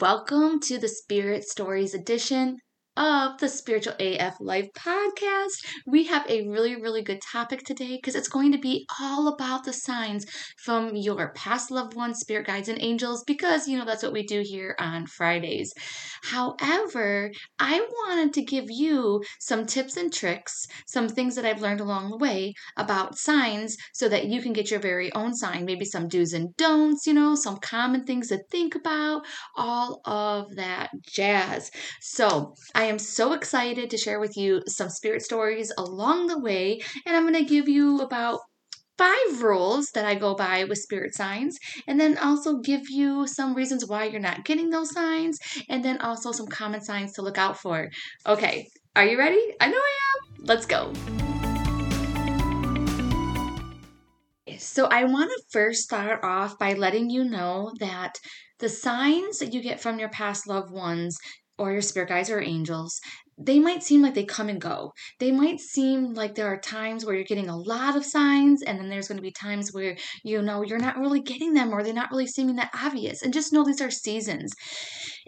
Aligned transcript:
Welcome 0.00 0.60
to 0.60 0.78
the 0.78 0.86
Spirit 0.86 1.42
Stories 1.42 1.92
edition 1.92 2.58
of 2.98 3.38
the 3.38 3.48
Spiritual 3.48 3.94
AF 4.00 4.34
Life 4.40 4.68
podcast. 4.76 5.64
We 5.86 6.04
have 6.06 6.28
a 6.28 6.48
really, 6.48 6.74
really 6.74 7.02
good 7.02 7.22
topic 7.22 7.62
today 7.62 7.94
because 7.94 8.16
it's 8.16 8.28
going 8.28 8.50
to 8.50 8.58
be 8.58 8.86
all 9.00 9.28
about 9.28 9.62
the 9.64 9.72
signs 9.72 10.26
from 10.56 10.96
your 10.96 11.32
past 11.34 11.70
loved 11.70 11.94
ones, 11.94 12.18
spirit 12.18 12.48
guides, 12.48 12.68
and 12.68 12.82
angels 12.82 13.22
because, 13.24 13.68
you 13.68 13.78
know, 13.78 13.84
that's 13.84 14.02
what 14.02 14.12
we 14.12 14.24
do 14.24 14.42
here 14.44 14.74
on 14.80 15.06
Fridays. 15.06 15.72
However, 16.24 17.30
I 17.60 17.78
wanted 17.80 18.34
to 18.34 18.42
give 18.42 18.64
you 18.68 19.22
some 19.38 19.64
tips 19.64 19.96
and 19.96 20.12
tricks, 20.12 20.66
some 20.88 21.08
things 21.08 21.36
that 21.36 21.44
I've 21.44 21.62
learned 21.62 21.80
along 21.80 22.10
the 22.10 22.16
way 22.16 22.54
about 22.76 23.16
signs 23.16 23.76
so 23.92 24.08
that 24.08 24.26
you 24.26 24.42
can 24.42 24.52
get 24.52 24.72
your 24.72 24.80
very 24.80 25.12
own 25.12 25.36
sign, 25.36 25.64
maybe 25.64 25.84
some 25.84 26.08
do's 26.08 26.32
and 26.32 26.56
don'ts, 26.56 27.06
you 27.06 27.14
know, 27.14 27.36
some 27.36 27.58
common 27.58 28.04
things 28.04 28.28
to 28.28 28.42
think 28.50 28.74
about, 28.74 29.22
all 29.56 30.00
of 30.04 30.56
that 30.56 30.90
jazz. 31.08 31.70
So, 32.00 32.54
I 32.74 32.87
am 32.88 32.98
so 32.98 33.32
excited 33.32 33.90
to 33.90 33.98
share 33.98 34.18
with 34.18 34.36
you 34.36 34.62
some 34.66 34.88
spirit 34.88 35.22
stories 35.22 35.72
along 35.78 36.26
the 36.26 36.38
way, 36.38 36.80
and 37.06 37.16
I'm 37.16 37.22
going 37.22 37.34
to 37.34 37.44
give 37.44 37.68
you 37.68 38.00
about 38.00 38.40
five 38.96 39.42
rules 39.42 39.90
that 39.94 40.04
I 40.04 40.16
go 40.16 40.34
by 40.34 40.64
with 40.64 40.78
spirit 40.78 41.14
signs, 41.14 41.56
and 41.86 42.00
then 42.00 42.18
also 42.18 42.58
give 42.58 42.88
you 42.90 43.26
some 43.26 43.54
reasons 43.54 43.86
why 43.86 44.04
you're 44.04 44.20
not 44.20 44.44
getting 44.44 44.70
those 44.70 44.92
signs, 44.92 45.38
and 45.68 45.84
then 45.84 46.00
also 46.00 46.32
some 46.32 46.48
common 46.48 46.82
signs 46.82 47.12
to 47.12 47.22
look 47.22 47.38
out 47.38 47.58
for. 47.58 47.88
Okay, 48.26 48.66
are 48.96 49.04
you 49.04 49.18
ready? 49.18 49.54
I 49.60 49.68
know 49.68 49.76
I 49.76 49.98
am. 50.08 50.44
Let's 50.44 50.66
go. 50.66 50.92
So, 54.58 54.86
I 54.86 55.04
want 55.04 55.30
to 55.30 55.42
first 55.52 55.82
start 55.82 56.24
off 56.24 56.58
by 56.58 56.72
letting 56.72 57.10
you 57.10 57.22
know 57.22 57.70
that 57.78 58.18
the 58.58 58.68
signs 58.68 59.38
that 59.38 59.54
you 59.54 59.62
get 59.62 59.80
from 59.80 60.00
your 60.00 60.08
past 60.08 60.48
loved 60.48 60.72
ones 60.72 61.16
or 61.58 61.72
your 61.72 61.82
spirit 61.82 62.08
guides 62.08 62.30
or 62.30 62.40
angels, 62.40 63.00
they 63.38 63.58
might 63.58 63.82
seem 63.82 64.02
like 64.02 64.14
they 64.14 64.24
come 64.24 64.48
and 64.48 64.60
go. 64.60 64.92
They 65.20 65.30
might 65.30 65.60
seem 65.60 66.14
like 66.14 66.34
there 66.34 66.48
are 66.48 66.58
times 66.58 67.04
where 67.04 67.14
you're 67.14 67.24
getting 67.24 67.48
a 67.48 67.56
lot 67.56 67.96
of 67.96 68.04
signs, 68.04 68.62
and 68.62 68.78
then 68.78 68.88
there's 68.88 69.08
going 69.08 69.18
to 69.18 69.22
be 69.22 69.32
times 69.32 69.72
where 69.72 69.96
you 70.24 70.42
know 70.42 70.62
you're 70.62 70.78
not 70.78 70.98
really 70.98 71.20
getting 71.20 71.54
them 71.54 71.72
or 71.72 71.82
they're 71.82 71.94
not 71.94 72.10
really 72.10 72.26
seeming 72.26 72.56
that 72.56 72.70
obvious. 72.74 73.22
And 73.22 73.32
just 73.32 73.52
know 73.52 73.64
these 73.64 73.80
are 73.80 73.90
seasons. 73.90 74.52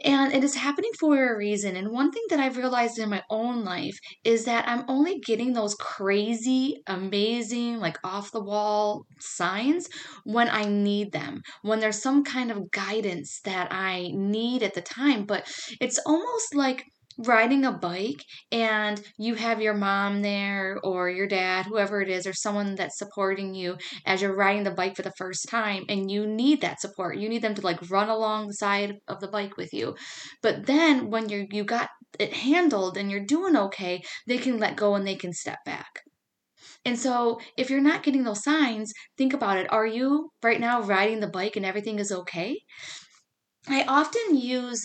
And 0.05 0.33
it 0.33 0.43
is 0.43 0.55
happening 0.55 0.91
for 0.99 1.35
a 1.35 1.37
reason. 1.37 1.77
And 1.77 1.91
one 1.91 2.11
thing 2.11 2.23
that 2.31 2.41
I've 2.41 2.57
realized 2.57 2.99
in 2.99 3.11
my 3.11 3.23
own 3.31 3.65
life 3.65 3.99
is 4.25 4.45
that 4.47 4.67
I'm 4.67 4.85
only 4.89 5.21
getting 5.21 5.53
those 5.53 5.75
crazy, 5.75 6.83
amazing, 6.87 7.79
like 7.79 7.99
off 8.03 8.33
the 8.33 8.43
wall 8.43 9.05
signs 9.21 9.89
when 10.25 10.49
I 10.49 10.65
need 10.65 11.13
them, 11.13 11.43
when 11.63 11.81
there's 11.81 12.03
some 12.03 12.25
kind 12.25 12.51
of 12.51 12.71
guidance 12.71 13.41
that 13.45 13.69
I 13.71 14.11
need 14.15 14.63
at 14.63 14.75
the 14.75 14.81
time. 14.81 15.27
But 15.27 15.47
it's 15.81 15.99
almost 16.07 16.55
like 16.55 16.85
riding 17.27 17.65
a 17.65 17.73
bike 17.73 18.25
and 18.51 19.01
you 19.19 19.35
have 19.35 19.61
your 19.61 19.75
mom 19.75 20.23
there 20.23 20.79
or 20.83 21.11
your 21.11 21.27
dad, 21.27 21.67
whoever 21.67 22.01
it 22.01 22.09
is, 22.09 22.27
or 22.27 22.33
someone 22.33 22.75
that's 22.75 22.99
supporting 22.99 23.55
you 23.55 23.77
as 24.07 24.23
you're 24.23 24.35
riding 24.35 24.65
the 24.65 24.71
bike 24.71 24.97
for 24.97 25.03
the 25.03 25.13
first 25.17 25.49
time 25.49 25.85
and 25.89 26.11
you 26.11 26.27
need 26.27 26.61
that 26.61 26.81
support. 26.81 27.19
You 27.19 27.29
need 27.29 27.43
them 27.43 27.55
to 27.55 27.63
like 27.63 27.91
run 27.91 28.09
along 28.09 28.49
the 28.49 28.55
side 28.55 28.97
of 29.09 29.21
the 29.21 29.29
bike 29.29 29.57
with 29.57 29.73
you. 29.73 29.97
But 30.43 30.67
then 30.67 31.11
when 31.11 31.29
you're 31.29 31.47
you 31.51 31.65
got 31.65 31.91
it 32.19 32.33
handled 32.33 32.97
and 32.97 33.11
you're 33.11 33.25
doing 33.25 33.57
okay, 33.57 34.03
they 34.27 34.39
can 34.39 34.59
let 34.59 34.77
go 34.77 34.95
and 34.95 35.07
they 35.07 35.17
can 35.17 35.33
step 35.33 35.59
back. 35.65 36.03
And 36.85 36.99
so, 36.99 37.41
if 37.57 37.69
you're 37.71 37.81
not 37.81 38.03
getting 38.03 38.25
those 38.25 38.43
signs, 38.43 38.93
think 39.19 39.35
about 39.35 39.59
it. 39.59 39.71
Are 39.71 39.87
you 39.87 40.31
right 40.43 40.61
now 40.61 40.83
riding 40.83 41.21
the 41.21 41.29
bike 41.29 41.57
and 41.57 41.67
everything 41.67 41.99
is 41.99 42.11
okay? 42.11 42.59
I 43.69 43.85
often 43.85 44.37
use 44.37 44.85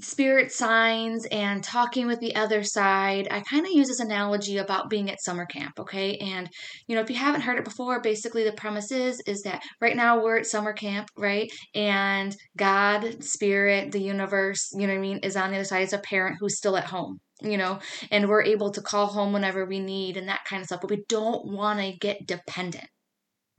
spirit 0.00 0.52
signs 0.52 1.26
and 1.26 1.62
talking 1.62 2.06
with 2.06 2.20
the 2.20 2.34
other 2.34 2.62
side, 2.62 3.28
I 3.30 3.40
kind 3.40 3.66
of 3.66 3.72
use 3.72 3.88
this 3.88 4.00
analogy 4.00 4.58
about 4.58 4.90
being 4.90 5.10
at 5.10 5.22
summer 5.22 5.46
camp, 5.46 5.78
okay? 5.78 6.16
And 6.16 6.48
you 6.86 6.94
know, 6.94 7.02
if 7.02 7.10
you 7.10 7.16
haven't 7.16 7.42
heard 7.42 7.58
it 7.58 7.64
before, 7.64 8.00
basically 8.00 8.44
the 8.44 8.52
premise 8.52 8.90
is 8.92 9.20
is 9.26 9.42
that 9.42 9.62
right 9.80 9.96
now 9.96 10.22
we're 10.22 10.38
at 10.38 10.46
summer 10.46 10.72
camp, 10.72 11.08
right? 11.16 11.50
And 11.74 12.34
God, 12.56 13.22
spirit, 13.22 13.92
the 13.92 14.00
universe, 14.00 14.70
you 14.72 14.86
know 14.86 14.94
what 14.94 14.98
I 14.98 15.02
mean, 15.02 15.18
is 15.22 15.36
on 15.36 15.50
the 15.50 15.56
other 15.56 15.64
side 15.64 15.82
as 15.82 15.92
a 15.92 15.98
parent 15.98 16.36
who's 16.40 16.56
still 16.56 16.76
at 16.76 16.86
home 16.86 17.20
you 17.42 17.56
know, 17.56 17.78
and 18.10 18.28
we're 18.28 18.42
able 18.42 18.70
to 18.70 18.82
call 18.82 19.06
home 19.06 19.32
whenever 19.32 19.64
we 19.64 19.80
need 19.80 20.18
and 20.18 20.28
that 20.28 20.44
kind 20.46 20.60
of 20.60 20.66
stuff. 20.66 20.82
But 20.82 20.90
we 20.90 21.04
don't 21.08 21.50
want 21.50 21.80
to 21.80 21.96
get 21.96 22.26
dependent 22.26 22.84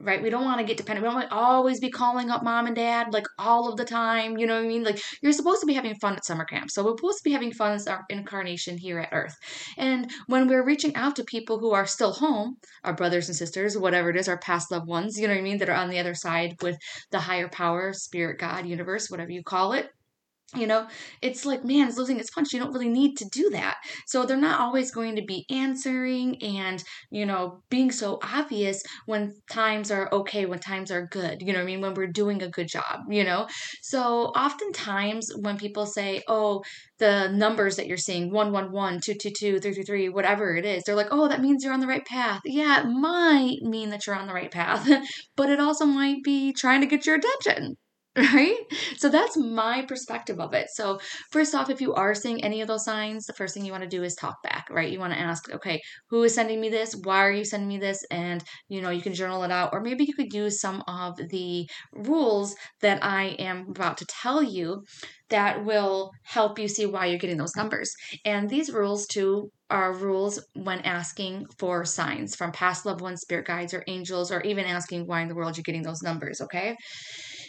right? 0.04 0.22
We 0.22 0.30
don't 0.30 0.46
want 0.46 0.60
to 0.60 0.66
get 0.66 0.78
dependent. 0.78 1.04
We 1.04 1.08
don't 1.08 1.16
want 1.16 1.30
to 1.30 1.36
always 1.36 1.80
be 1.80 1.90
calling 1.90 2.30
up 2.30 2.44
mom 2.44 2.68
and 2.68 2.76
dad 2.76 3.14
like 3.14 3.26
all 3.38 3.70
of 3.70 3.78
the 3.78 3.86
time. 3.86 4.38
You 4.38 4.48
know 4.48 4.56
what 4.56 4.66
I 4.66 4.68
mean? 4.68 4.84
Like 4.84 5.02
you're 5.22 5.32
supposed 5.32 5.62
to 5.62 5.68
be 5.68 5.74
having 5.74 5.96
fun 5.96 6.16
at 6.16 6.26
summer 6.26 6.46
camp. 6.46 6.72
So 6.72 6.84
we're 6.84 6.98
supposed 6.98 7.20
to 7.20 7.24
be 7.24 7.34
having 7.34 7.54
fun 7.54 7.74
as 7.74 7.88
our 7.88 8.04
incarnation 8.10 8.78
here 8.78 9.00
at 9.00 9.10
Earth. 9.12 9.36
And 9.78 10.12
when 10.28 10.48
we're 10.48 10.66
reaching 10.66 10.96
out 10.96 11.16
to 11.18 11.24
people 11.24 11.60
who 11.60 11.72
are 11.72 11.86
still 11.86 12.14
home, 12.14 12.58
our 12.84 12.94
brothers 12.94 13.28
and 13.28 13.36
sisters, 13.36 13.78
whatever 13.78 14.10
it 14.10 14.18
is, 14.18 14.28
our 14.28 14.38
past 14.38 14.72
loved 14.72 14.88
ones, 14.88 15.20
you 15.20 15.28
know 15.28 15.34
what 15.34 15.40
I 15.40 15.44
mean, 15.44 15.58
that 15.60 15.70
are 15.70 15.76
on 15.76 15.90
the 15.90 16.00
other 16.00 16.16
side 16.16 16.56
with 16.62 16.78
the 17.12 17.20
higher 17.20 17.50
power, 17.50 17.94
spirit, 17.94 18.40
God, 18.40 18.66
universe, 18.66 19.10
whatever 19.10 19.32
you 19.32 19.44
call 19.44 19.74
it 19.74 19.90
you 20.56 20.68
know 20.68 20.88
it's 21.22 21.46
like 21.46 21.64
man 21.64 21.88
it's 21.88 21.98
losing 21.98 22.20
its 22.20 22.30
punch. 22.32 22.54
You 22.54 22.60
don't 22.60 22.74
really 22.74 22.90
need 22.90 23.16
to 23.18 23.26
do 23.32 23.50
that. 23.52 23.78
So 24.08 24.26
they're 24.26 24.38
not 24.38 24.60
always 24.60 24.92
going 24.92 25.16
to 25.16 25.22
be 25.22 25.46
answering 25.50 26.42
and 26.42 26.84
you 27.10 27.26
know 27.26 27.64
being 27.70 27.92
so 27.92 28.20
obvious 28.24 28.82
when 29.06 29.34
times 29.50 29.92
are 29.92 30.10
okay 30.12 30.46
when 30.46 30.60
times 30.60 30.92
are 30.92 31.08
good. 31.08 31.42
You 31.42 31.54
know 31.54 31.62
i 31.62 31.64
mean? 31.64 31.82
When 31.82 31.94
we're 31.94 32.08
doing 32.08 32.42
a 32.44 32.50
good 32.50 32.68
job 32.68 33.02
you 33.10 33.24
know? 33.24 33.48
So 33.82 34.26
oftentimes 34.28 35.32
when 35.40 35.58
people 35.58 35.86
say 35.86 36.22
oh 36.28 36.64
the 37.00 37.30
numbers 37.30 37.78
that 37.78 37.88
you're 37.88 37.98
seeing 37.98 38.32
111 38.32 39.02
222 39.02 39.60
333 39.60 40.10
whatever 40.10 40.56
it 40.56 40.66
is 40.66 40.84
they're 40.84 40.96
like 40.96 41.08
oh 41.12 41.28
that 41.28 41.42
means 41.42 41.64
you're 41.64 41.74
on 41.74 41.80
the 41.80 41.88
right 41.88 42.06
path. 42.06 42.42
Yeah 42.46 42.82
it 42.82 42.88
might 42.88 43.58
mean 43.62 43.90
that 43.90 44.06
you're 44.06 44.16
on 44.16 44.28
the 44.28 44.34
right 44.34 44.52
path 44.52 44.90
but 45.36 45.50
it 45.50 45.60
also 45.60 45.86
might 45.86 46.24
be 46.24 46.54
trying 46.54 46.82
to 46.82 46.88
get 46.88 47.06
your 47.06 47.16
attention 47.16 47.76
right? 48.18 48.58
So 48.98 49.08
that's 49.08 49.38
my 49.38 49.86
perspective 49.88 50.38
of 50.40 50.54
it. 50.54 50.68
So, 50.74 51.00
first 51.32 51.56
off, 51.56 51.70
if 51.70 51.80
you 51.80 51.94
are 51.94 52.14
seeing 52.14 52.44
any 52.44 52.60
of 52.62 52.68
those 52.68 52.84
signs, 52.84 53.26
the 53.26 53.32
first 53.34 53.54
thing 53.54 53.64
you 53.64 53.72
want 53.72 53.84
to 53.84 53.90
do 53.90 54.04
is 54.04 54.16
talk 54.16 54.36
back, 54.44 54.66
right? 54.70 54.92
You 54.92 55.00
want 55.00 55.14
to 55.14 55.20
ask, 55.20 55.50
okay, 55.54 55.80
who 56.10 56.22
is 56.24 56.36
sending 56.36 56.60
me 56.60 56.68
this? 56.68 56.94
Why 57.04 57.20
are 57.20 57.32
you 57.32 57.46
sending 57.46 57.70
me 57.70 57.78
this? 57.78 58.04
And, 58.12 58.44
you 58.68 58.82
know, 58.82 58.90
you 58.90 59.02
can 59.02 59.14
journal 59.14 59.44
it 59.44 59.52
out, 59.52 59.70
or 59.72 59.80
maybe 59.80 60.04
you 60.04 60.14
could 60.14 60.34
use 60.34 60.60
some 60.60 60.84
of 60.90 61.16
the 61.30 61.70
rules 61.94 62.54
that 62.82 63.02
I 63.02 63.28
am 63.40 63.68
about 63.70 63.98
to 64.00 64.06
tell 64.06 64.44
you 64.44 64.84
that 65.30 65.64
will 65.64 66.12
help 66.26 66.60
you 66.60 66.68
see 66.68 66.86
why 66.86 67.06
you're 67.06 67.18
getting 67.18 67.38
those 67.38 67.56
numbers. 67.56 67.94
And 68.26 68.50
these 68.50 68.74
rules, 68.74 69.08
too, 69.08 69.52
are 69.70 69.94
rules 69.94 70.46
when 70.54 70.82
asking 70.82 71.46
for 71.58 71.86
signs 71.86 72.36
from 72.36 72.52
past 72.52 72.86
loved 72.86 73.00
ones, 73.00 73.22
spirit 73.22 73.48
guides, 73.48 73.74
or 73.74 73.86
angels, 73.88 74.30
or 74.34 74.42
even 74.42 74.66
asking 74.66 75.08
why 75.08 75.22
in 75.22 75.30
the 75.30 75.36
world 75.36 75.56
you're 75.56 75.64
getting 75.64 75.84
those 75.84 76.02
numbers, 76.02 76.42
okay? 76.42 76.76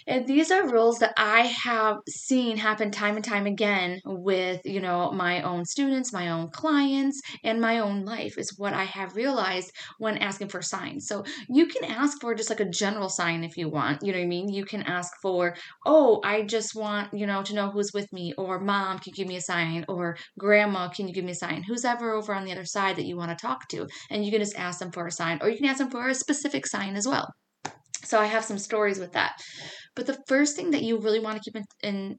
And 0.07 0.27
these 0.27 0.51
are 0.51 0.69
rules 0.69 0.99
that 0.99 1.15
I 1.17 1.41
have 1.65 1.97
seen 2.09 2.57
happen 2.57 2.91
time 2.91 3.17
and 3.17 3.25
time 3.25 3.47
again 3.47 4.01
with, 4.05 4.61
you 4.65 4.81
know, 4.81 5.11
my 5.13 5.43
own 5.43 5.65
students, 5.65 6.13
my 6.13 6.31
own 6.31 6.51
clients, 6.51 7.21
and 7.45 7.61
my 7.61 7.79
own 7.79 8.05
life 8.05 8.39
is 8.39 8.59
what 8.59 8.73
I 8.73 8.85
have 8.85 9.17
realized 9.17 9.73
when 9.99 10.19
asking 10.19 10.49
for 10.49 10.63
signs. 10.63 11.07
So 11.07 11.25
you 11.49 11.67
can 11.67 11.85
ask 11.85 12.21
for 12.21 12.35
just 12.35 12.51
like 12.51 12.61
a 12.61 12.69
general 12.69 13.09
sign 13.09 13.45
if 13.45 13.57
you 13.57 13.69
want. 13.69 14.03
You 14.03 14.13
know 14.13 14.19
what 14.19 14.25
I 14.25 14.29
mean? 14.29 14.53
You 14.53 14.65
can 14.65 14.83
ask 14.83 15.13
for, 15.23 15.57
oh, 15.87 16.21
I 16.25 16.43
just 16.43 16.75
want, 16.75 17.15
you 17.15 17.27
know, 17.27 17.43
to 17.43 17.55
know 17.55 17.71
who's 17.71 17.93
with 17.93 18.13
me, 18.13 18.35
or 18.37 18.61
mom, 18.61 18.99
can 18.99 19.13
you 19.13 19.15
give 19.15 19.29
me 19.29 19.37
a 19.37 19.41
sign? 19.41 19.85
Or 19.89 20.17
grandma, 20.39 20.89
can 20.89 21.09
you 21.09 21.15
give 21.15 21.25
me 21.25 21.33
a 21.33 21.37
sign? 21.37 21.63
Who's 21.63 21.85
ever 21.85 22.13
over 22.13 22.35
on 22.35 22.45
the 22.45 22.53
other 22.53 22.65
side 22.65 22.97
that 22.97 23.07
you 23.07 23.17
want 23.17 23.37
to 23.37 23.43
talk 23.43 23.69
to? 23.69 23.87
And 24.11 24.25
you 24.25 24.31
can 24.31 24.41
just 24.41 24.57
ask 24.57 24.79
them 24.79 24.93
for 24.93 25.07
a 25.07 25.13
sign, 25.13 25.39
or 25.41 25.49
you 25.49 25.57
can 25.57 25.67
ask 25.67 25.79
them 25.79 25.91
for 25.91 26.09
a 26.09 26.15
specific 26.15 26.67
sign 26.67 26.97
as 26.97 27.07
well. 27.07 27.29
So 28.05 28.19
I 28.19 28.27
have 28.27 28.45
some 28.45 28.59
stories 28.59 28.99
with 28.99 29.13
that. 29.13 29.33
But 29.95 30.07
the 30.07 30.23
first 30.27 30.57
thing 30.57 30.71
that 30.73 30.83
you 30.83 30.99
really 30.99 31.21
want 31.21 31.37
to 31.37 31.43
keep 31.43 31.57
in, 31.57 31.65
in, 31.83 32.19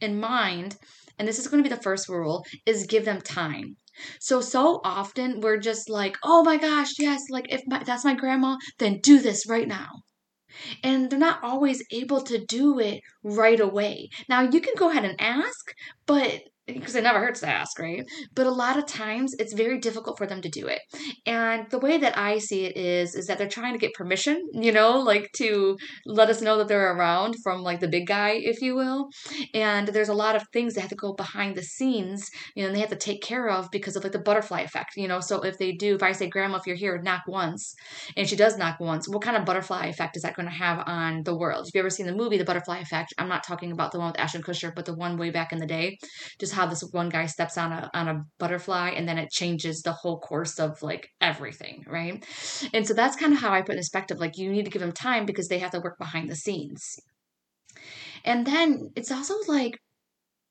in 0.00 0.20
mind, 0.20 0.76
and 1.18 1.26
this 1.28 1.38
is 1.38 1.48
going 1.48 1.62
to 1.62 1.68
be 1.68 1.74
the 1.74 1.82
first 1.82 2.08
rule, 2.08 2.44
is 2.66 2.86
give 2.86 3.04
them 3.04 3.20
time. 3.20 3.76
So 4.20 4.40
so 4.40 4.80
often 4.84 5.40
we're 5.40 5.58
just 5.58 5.88
like, 5.88 6.16
"Oh 6.24 6.42
my 6.42 6.56
gosh, 6.56 6.98
yes, 6.98 7.22
like 7.30 7.46
if 7.52 7.62
my, 7.66 7.82
that's 7.84 8.04
my 8.04 8.14
grandma, 8.14 8.56
then 8.78 9.00
do 9.00 9.20
this 9.20 9.46
right 9.48 9.68
now." 9.68 9.90
And 10.84 11.10
they're 11.10 11.18
not 11.18 11.42
always 11.42 11.84
able 11.90 12.20
to 12.22 12.38
do 12.46 12.78
it 12.78 13.00
right 13.24 13.58
away. 13.58 14.08
Now, 14.28 14.42
you 14.42 14.60
can 14.60 14.74
go 14.76 14.88
ahead 14.90 15.04
and 15.04 15.20
ask, 15.20 15.72
but 16.06 16.42
because 16.66 16.94
it 16.94 17.02
never 17.02 17.18
hurts 17.18 17.40
to 17.40 17.48
ask, 17.48 17.78
right? 17.78 18.04
But 18.34 18.46
a 18.46 18.50
lot 18.50 18.78
of 18.78 18.86
times 18.86 19.34
it's 19.38 19.52
very 19.52 19.78
difficult 19.78 20.18
for 20.18 20.26
them 20.26 20.40
to 20.42 20.48
do 20.48 20.66
it. 20.66 20.80
And 21.26 21.68
the 21.70 21.78
way 21.78 21.98
that 21.98 22.16
I 22.16 22.38
see 22.38 22.64
it 22.64 22.76
is 22.76 23.14
is 23.14 23.26
that 23.26 23.38
they're 23.38 23.48
trying 23.48 23.74
to 23.74 23.78
get 23.78 23.94
permission, 23.94 24.42
you 24.52 24.72
know, 24.72 24.98
like 24.98 25.30
to 25.36 25.76
let 26.06 26.30
us 26.30 26.40
know 26.40 26.58
that 26.58 26.68
they're 26.68 26.94
around 26.94 27.36
from 27.42 27.62
like 27.62 27.80
the 27.80 27.88
big 27.88 28.06
guy, 28.06 28.30
if 28.30 28.60
you 28.62 28.74
will. 28.74 29.08
And 29.52 29.88
there's 29.88 30.08
a 30.08 30.14
lot 30.14 30.36
of 30.36 30.44
things 30.52 30.74
that 30.74 30.80
have 30.80 30.90
to 30.90 30.96
go 30.96 31.12
behind 31.12 31.56
the 31.56 31.62
scenes, 31.62 32.30
you 32.54 32.62
know, 32.62 32.68
and 32.68 32.76
they 32.76 32.80
have 32.80 32.90
to 32.90 32.96
take 32.96 33.22
care 33.22 33.48
of 33.48 33.70
because 33.70 33.96
of 33.96 34.02
like 34.02 34.12
the 34.12 34.18
butterfly 34.18 34.60
effect, 34.60 34.92
you 34.96 35.08
know. 35.08 35.20
So 35.20 35.42
if 35.42 35.58
they 35.58 35.72
do, 35.72 35.94
if 35.94 36.02
I 36.02 36.12
say, 36.12 36.28
Grandma, 36.28 36.56
if 36.56 36.66
you're 36.66 36.76
here, 36.76 37.00
knock 37.02 37.22
once, 37.26 37.74
and 38.16 38.28
she 38.28 38.36
does 38.36 38.56
knock 38.56 38.80
once, 38.80 39.08
what 39.08 39.22
kind 39.22 39.36
of 39.36 39.44
butterfly 39.44 39.86
effect 39.86 40.16
is 40.16 40.22
that 40.22 40.34
going 40.34 40.48
to 40.48 40.54
have 40.54 40.82
on 40.86 41.22
the 41.24 41.36
world? 41.36 41.66
If 41.66 41.74
you 41.74 41.80
ever 41.80 41.90
seen 41.90 42.06
the 42.06 42.14
movie 42.14 42.38
The 42.38 42.44
Butterfly 42.44 42.78
Effect, 42.78 43.12
I'm 43.18 43.28
not 43.28 43.44
talking 43.44 43.72
about 43.72 43.92
the 43.92 43.98
one 43.98 44.08
with 44.08 44.20
Ashton 44.20 44.42
Kutcher, 44.42 44.74
but 44.74 44.86
the 44.86 44.94
one 44.94 45.16
way 45.16 45.30
back 45.30 45.52
in 45.52 45.58
the 45.58 45.66
day. 45.66 45.98
Just 46.38 46.53
how 46.54 46.66
this 46.66 46.82
one 46.92 47.08
guy 47.08 47.26
steps 47.26 47.56
on 47.56 47.72
a 47.72 47.90
on 47.94 48.08
a 48.08 48.24
butterfly 48.38 48.90
and 48.90 49.08
then 49.08 49.18
it 49.18 49.30
changes 49.30 49.82
the 49.82 49.92
whole 49.92 50.18
course 50.18 50.58
of 50.58 50.82
like 50.82 51.08
everything, 51.20 51.84
right? 51.86 52.24
And 52.72 52.86
so 52.86 52.94
that's 52.94 53.16
kind 53.16 53.32
of 53.32 53.40
how 53.40 53.52
I 53.52 53.62
put 53.62 53.76
in 53.76 53.84
perspective. 53.94 54.18
Like 54.18 54.36
you 54.36 54.50
need 54.50 54.64
to 54.64 54.70
give 54.70 54.82
them 54.82 54.92
time 54.92 55.24
because 55.24 55.48
they 55.48 55.58
have 55.58 55.70
to 55.70 55.80
work 55.80 55.98
behind 55.98 56.28
the 56.28 56.36
scenes. 56.36 56.98
And 58.24 58.46
then 58.46 58.90
it's 58.96 59.12
also 59.12 59.34
like 59.46 59.78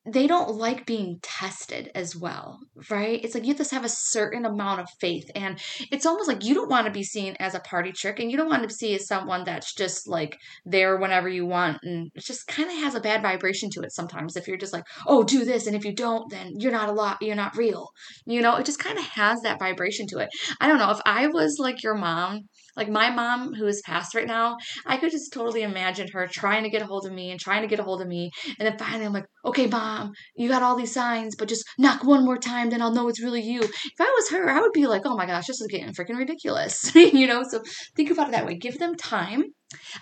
they 0.06 0.26
don't 0.26 0.54
like 0.56 0.84
being 0.84 1.18
tested 1.22 1.90
as 1.94 2.14
well, 2.14 2.58
right? 2.90 3.24
It's 3.24 3.34
like 3.34 3.46
you 3.46 3.54
to 3.54 3.74
have 3.74 3.84
a 3.84 3.88
certain 3.88 4.44
amount 4.44 4.80
of 4.80 4.88
faith. 5.00 5.30
And 5.34 5.58
it's 5.90 6.04
almost 6.04 6.28
like 6.28 6.44
you 6.44 6.54
don't 6.54 6.68
want 6.68 6.86
to 6.86 6.92
be 6.92 7.02
seen 7.02 7.36
as 7.40 7.54
a 7.54 7.60
party 7.60 7.92
trick 7.92 8.20
and 8.20 8.30
you 8.30 8.36
don't 8.36 8.48
want 8.48 8.62
to 8.62 8.68
be 8.68 8.74
seen 8.74 8.94
as 8.96 9.06
someone 9.06 9.44
that's 9.44 9.72
just 9.74 10.06
like 10.06 10.36
there 10.66 10.98
whenever 10.98 11.28
you 11.28 11.46
want. 11.46 11.78
And 11.82 12.10
it 12.14 12.24
just 12.24 12.46
kind 12.46 12.68
of 12.68 12.76
has 12.76 12.94
a 12.94 13.00
bad 13.00 13.22
vibration 13.22 13.70
to 13.70 13.80
it 13.80 13.92
sometimes 13.92 14.36
if 14.36 14.46
you're 14.46 14.58
just 14.58 14.74
like, 14.74 14.84
oh, 15.06 15.22
do 15.22 15.44
this. 15.44 15.66
And 15.66 15.74
if 15.74 15.84
you 15.84 15.94
don't, 15.94 16.30
then 16.30 16.52
you're 16.58 16.72
not 16.72 16.90
a 16.90 16.92
lot, 16.92 17.18
you're 17.22 17.34
not 17.34 17.56
real. 17.56 17.88
You 18.26 18.42
know, 18.42 18.56
it 18.56 18.66
just 18.66 18.78
kind 18.78 18.98
of 18.98 19.04
has 19.04 19.40
that 19.40 19.58
vibration 19.58 20.06
to 20.08 20.18
it. 20.18 20.28
I 20.60 20.68
don't 20.68 20.78
know. 20.78 20.90
If 20.90 21.00
I 21.06 21.28
was 21.28 21.56
like 21.58 21.82
your 21.82 21.94
mom, 21.94 22.40
like 22.76 22.88
my 22.88 23.10
mom, 23.10 23.54
who 23.54 23.66
is 23.66 23.82
passed 23.86 24.14
right 24.14 24.26
now, 24.26 24.56
I 24.84 24.96
could 24.96 25.12
just 25.12 25.32
totally 25.32 25.62
imagine 25.62 26.08
her 26.12 26.26
trying 26.26 26.64
to 26.64 26.70
get 26.70 26.82
a 26.82 26.86
hold 26.86 27.06
of 27.06 27.12
me 27.12 27.30
and 27.30 27.40
trying 27.40 27.62
to 27.62 27.68
get 27.68 27.80
a 27.80 27.84
hold 27.84 28.02
of 28.02 28.08
me. 28.08 28.30
And 28.58 28.66
then 28.66 28.76
finally 28.76 29.06
I'm 29.06 29.12
like, 29.12 29.26
okay, 29.44 29.66
mom, 29.66 29.93
Um, 29.94 30.12
you 30.36 30.48
got 30.48 30.62
all 30.62 30.76
these 30.76 30.92
signs, 30.92 31.36
but 31.36 31.48
just 31.48 31.64
knock 31.78 32.04
one 32.04 32.24
more 32.24 32.38
time, 32.38 32.70
then 32.70 32.82
I'll 32.82 32.92
know 32.92 33.08
it's 33.08 33.22
really 33.22 33.42
you. 33.42 33.62
If 33.62 34.00
I 34.00 34.12
was 34.16 34.30
her, 34.30 34.50
I 34.50 34.60
would 34.60 34.72
be 34.72 34.86
like, 34.86 35.02
oh 35.04 35.16
my 35.16 35.26
gosh, 35.26 35.46
this 35.46 35.60
is 35.60 35.68
getting 35.68 35.92
freaking 35.92 36.18
ridiculous. 36.18 36.94
you 36.94 37.26
know, 37.26 37.44
so 37.48 37.62
think 37.96 38.10
about 38.10 38.28
it 38.28 38.32
that 38.32 38.46
way. 38.46 38.56
Give 38.56 38.78
them 38.78 38.96
time. 38.96 39.44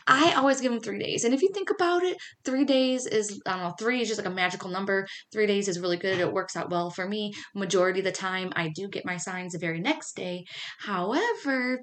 I 0.06 0.32
always 0.32 0.60
give 0.60 0.72
them 0.72 0.80
three 0.80 0.98
days. 0.98 1.24
And 1.24 1.34
if 1.34 1.42
you 1.42 1.50
think 1.54 1.70
about 1.70 2.02
it, 2.02 2.16
three 2.44 2.64
days 2.64 3.06
is, 3.06 3.40
I 3.46 3.52
don't 3.52 3.62
know, 3.62 3.74
three 3.78 4.02
is 4.02 4.08
just 4.08 4.18
like 4.18 4.30
a 4.30 4.34
magical 4.34 4.70
number. 4.70 5.06
Three 5.32 5.46
days 5.46 5.68
is 5.68 5.80
really 5.80 5.96
good. 5.96 6.18
It 6.18 6.32
works 6.32 6.56
out 6.56 6.70
well 6.70 6.90
for 6.90 7.08
me. 7.08 7.32
Majority 7.54 8.00
of 8.00 8.04
the 8.04 8.12
time, 8.12 8.52
I 8.54 8.68
do 8.74 8.88
get 8.88 9.06
my 9.06 9.16
signs 9.16 9.52
the 9.52 9.58
very 9.58 9.80
next 9.80 10.14
day. 10.14 10.44
However, 10.78 11.80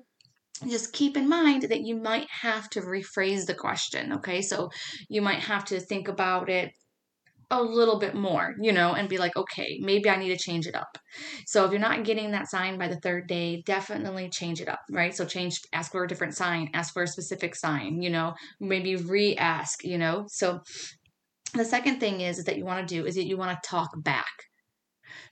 just 0.67 0.93
keep 0.93 1.15
in 1.15 1.29
mind 1.29 1.63
that 1.63 1.81
you 1.81 1.95
might 1.95 2.27
have 2.29 2.69
to 2.71 2.81
rephrase 2.81 3.45
the 3.45 3.53
question. 3.53 4.13
Okay. 4.13 4.41
So 4.41 4.69
you 5.07 5.21
might 5.21 5.39
have 5.39 5.65
to 5.65 5.79
think 5.79 6.07
about 6.07 6.49
it 6.49 6.71
a 7.51 7.61
little 7.61 7.97
bit 7.97 8.15
more, 8.15 8.53
you 8.61 8.71
know, 8.71 8.93
and 8.93 9.09
be 9.09 9.17
like, 9.17 9.35
okay, 9.35 9.79
maybe 9.81 10.09
I 10.09 10.17
need 10.17 10.29
to 10.29 10.37
change 10.37 10.67
it 10.67 10.75
up. 10.75 10.97
So 11.47 11.65
if 11.65 11.71
you're 11.71 11.79
not 11.79 12.03
getting 12.03 12.31
that 12.31 12.49
sign 12.49 12.77
by 12.77 12.87
the 12.87 12.99
third 12.99 13.27
day, 13.27 13.63
definitely 13.65 14.29
change 14.29 14.61
it 14.61 14.69
up, 14.69 14.79
right? 14.91 15.15
So 15.15 15.25
change, 15.25 15.59
ask 15.73 15.91
for 15.91 16.03
a 16.03 16.07
different 16.07 16.35
sign, 16.35 16.69
ask 16.73 16.93
for 16.93 17.03
a 17.03 17.07
specific 17.07 17.55
sign, 17.55 18.01
you 18.01 18.09
know, 18.09 18.33
maybe 18.59 18.95
re 18.95 19.35
ask, 19.35 19.83
you 19.83 19.97
know. 19.97 20.25
So 20.27 20.59
the 21.53 21.65
second 21.65 21.99
thing 21.99 22.21
is, 22.21 22.37
is 22.37 22.45
that 22.45 22.57
you 22.57 22.65
want 22.65 22.87
to 22.87 22.95
do 22.95 23.05
is 23.05 23.15
that 23.15 23.25
you 23.25 23.37
want 23.37 23.51
to 23.61 23.69
talk 23.69 23.89
back. 24.03 24.25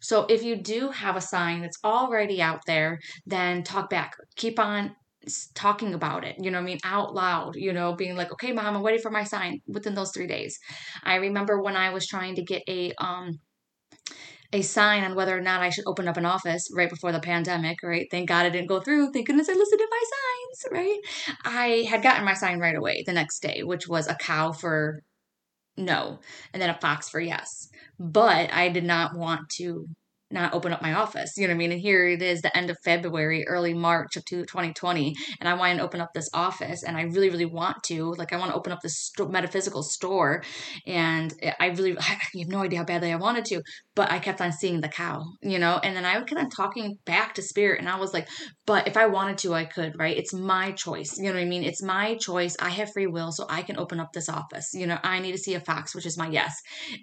So 0.01 0.25
if 0.27 0.43
you 0.43 0.55
do 0.55 0.89
have 0.89 1.15
a 1.15 1.21
sign 1.21 1.61
that's 1.61 1.77
already 1.83 2.41
out 2.41 2.61
there, 2.65 2.99
then 3.25 3.63
talk 3.63 3.89
back. 3.89 4.15
Keep 4.35 4.59
on 4.59 4.95
talking 5.55 5.93
about 5.93 6.23
it, 6.23 6.35
you 6.39 6.51
know 6.51 6.59
I 6.59 6.61
mean, 6.61 6.79
out 6.83 7.13
loud, 7.13 7.55
you 7.55 7.73
know, 7.73 7.93
being 7.93 8.15
like, 8.15 8.31
okay, 8.33 8.51
mom, 8.51 8.75
I'm 8.75 8.81
waiting 8.81 9.01
for 9.01 9.11
my 9.11 9.23
sign 9.23 9.61
within 9.67 9.95
those 9.95 10.11
three 10.11 10.27
days. 10.27 10.57
I 11.03 11.15
remember 11.15 11.61
when 11.61 11.75
I 11.75 11.91
was 11.91 12.07
trying 12.07 12.35
to 12.35 12.43
get 12.43 12.63
a, 12.67 12.93
um, 12.99 13.39
a 14.53 14.61
sign 14.61 15.03
on 15.03 15.15
whether 15.15 15.37
or 15.37 15.41
not 15.41 15.61
I 15.61 15.69
should 15.69 15.87
open 15.87 16.07
up 16.07 16.17
an 16.17 16.25
office 16.25 16.69
right 16.75 16.89
before 16.89 17.11
the 17.11 17.19
pandemic, 17.19 17.77
right? 17.83 18.07
Thank 18.09 18.29
God 18.29 18.45
it 18.45 18.51
didn't 18.51 18.69
go 18.69 18.79
through. 18.79 19.11
Thank 19.11 19.27
goodness 19.27 19.49
I 19.49 19.53
listened 19.53 19.79
to 19.79 19.87
my 19.89 20.03
signs, 20.13 20.73
right? 20.73 20.99
I 21.43 21.85
had 21.89 22.01
gotten 22.01 22.25
my 22.25 22.33
sign 22.33 22.59
right 22.59 22.75
away 22.75 23.03
the 23.05 23.13
next 23.13 23.39
day, 23.41 23.63
which 23.63 23.87
was 23.87 24.07
a 24.07 24.15
cow 24.15 24.53
for 24.53 25.01
no, 25.75 26.19
and 26.53 26.61
then 26.61 26.69
a 26.69 26.79
fox 26.79 27.09
for 27.09 27.19
yes. 27.19 27.69
But 27.99 28.51
I 28.51 28.69
did 28.69 28.83
not 28.83 29.15
want 29.15 29.49
to 29.57 29.87
not 30.29 30.53
open 30.53 30.73
up 30.73 30.81
my 30.81 30.93
office. 30.93 31.33
You 31.37 31.47
know 31.47 31.53
what 31.53 31.55
I 31.55 31.57
mean? 31.57 31.71
And 31.71 31.81
here 31.81 32.07
it 32.07 32.21
is, 32.21 32.41
the 32.41 32.55
end 32.55 32.69
of 32.69 32.77
February, 32.83 33.47
early 33.47 33.73
March 33.73 34.17
of 34.17 34.25
2020, 34.25 35.15
and 35.39 35.47
I 35.47 35.53
want 35.53 35.77
to 35.77 35.83
open 35.83 36.01
up 36.01 36.09
this 36.13 36.29
office, 36.33 36.83
and 36.83 36.97
I 36.97 37.03
really, 37.03 37.29
really 37.29 37.45
want 37.45 37.83
to. 37.83 38.13
Like, 38.15 38.33
I 38.33 38.37
want 38.37 38.51
to 38.51 38.57
open 38.57 38.71
up 38.71 38.81
this 38.81 39.11
st- 39.13 39.31
metaphysical 39.31 39.83
store, 39.83 40.43
and 40.85 41.33
eh, 41.41 41.53
I 41.59 41.67
really, 41.67 41.97
I 41.97 42.01
have 42.01 42.47
no 42.47 42.59
idea 42.63 42.79
how 42.79 42.85
badly 42.85 43.11
I 43.11 43.15
wanted 43.15 43.45
to, 43.45 43.61
but 43.97 44.11
I 44.11 44.19
kept 44.19 44.41
on 44.41 44.51
seeing 44.51 44.79
the 44.79 44.87
cow, 44.87 45.25
you 45.41 45.57
know. 45.57 45.79
And 45.83 45.97
then 45.97 46.05
I 46.05 46.21
kept 46.21 46.39
on 46.39 46.51
talking 46.51 46.99
back 47.07 47.33
to 47.33 47.41
spirit, 47.41 47.79
and 47.79 47.89
I 47.89 47.97
was 47.99 48.13
like, 48.13 48.29
but 48.67 48.87
if 48.87 48.95
I 48.95 49.07
wanted 49.07 49.39
to, 49.39 49.55
I 49.55 49.65
could, 49.65 49.97
right? 49.97 50.15
It's 50.15 50.35
my 50.35 50.71
choice. 50.73 51.17
You 51.17 51.23
know 51.23 51.33
what 51.33 51.41
I 51.41 51.45
mean? 51.45 51.63
It's 51.63 51.81
my 51.81 52.15
choice. 52.21 52.55
I 52.59 52.69
have 52.69 52.93
free 52.93 53.07
will, 53.07 53.31
so 53.31 53.47
I 53.49 53.63
can 53.63 53.79
open 53.79 53.99
up 53.99 54.13
this 54.13 54.29
office. 54.29 54.69
You 54.75 54.85
know, 54.85 54.99
I 55.03 55.17
need 55.17 55.31
to 55.31 55.39
see 55.39 55.55
a 55.55 55.59
fox, 55.59 55.95
which 55.95 56.05
is 56.05 56.15
my 56.15 56.27
yes. 56.27 56.53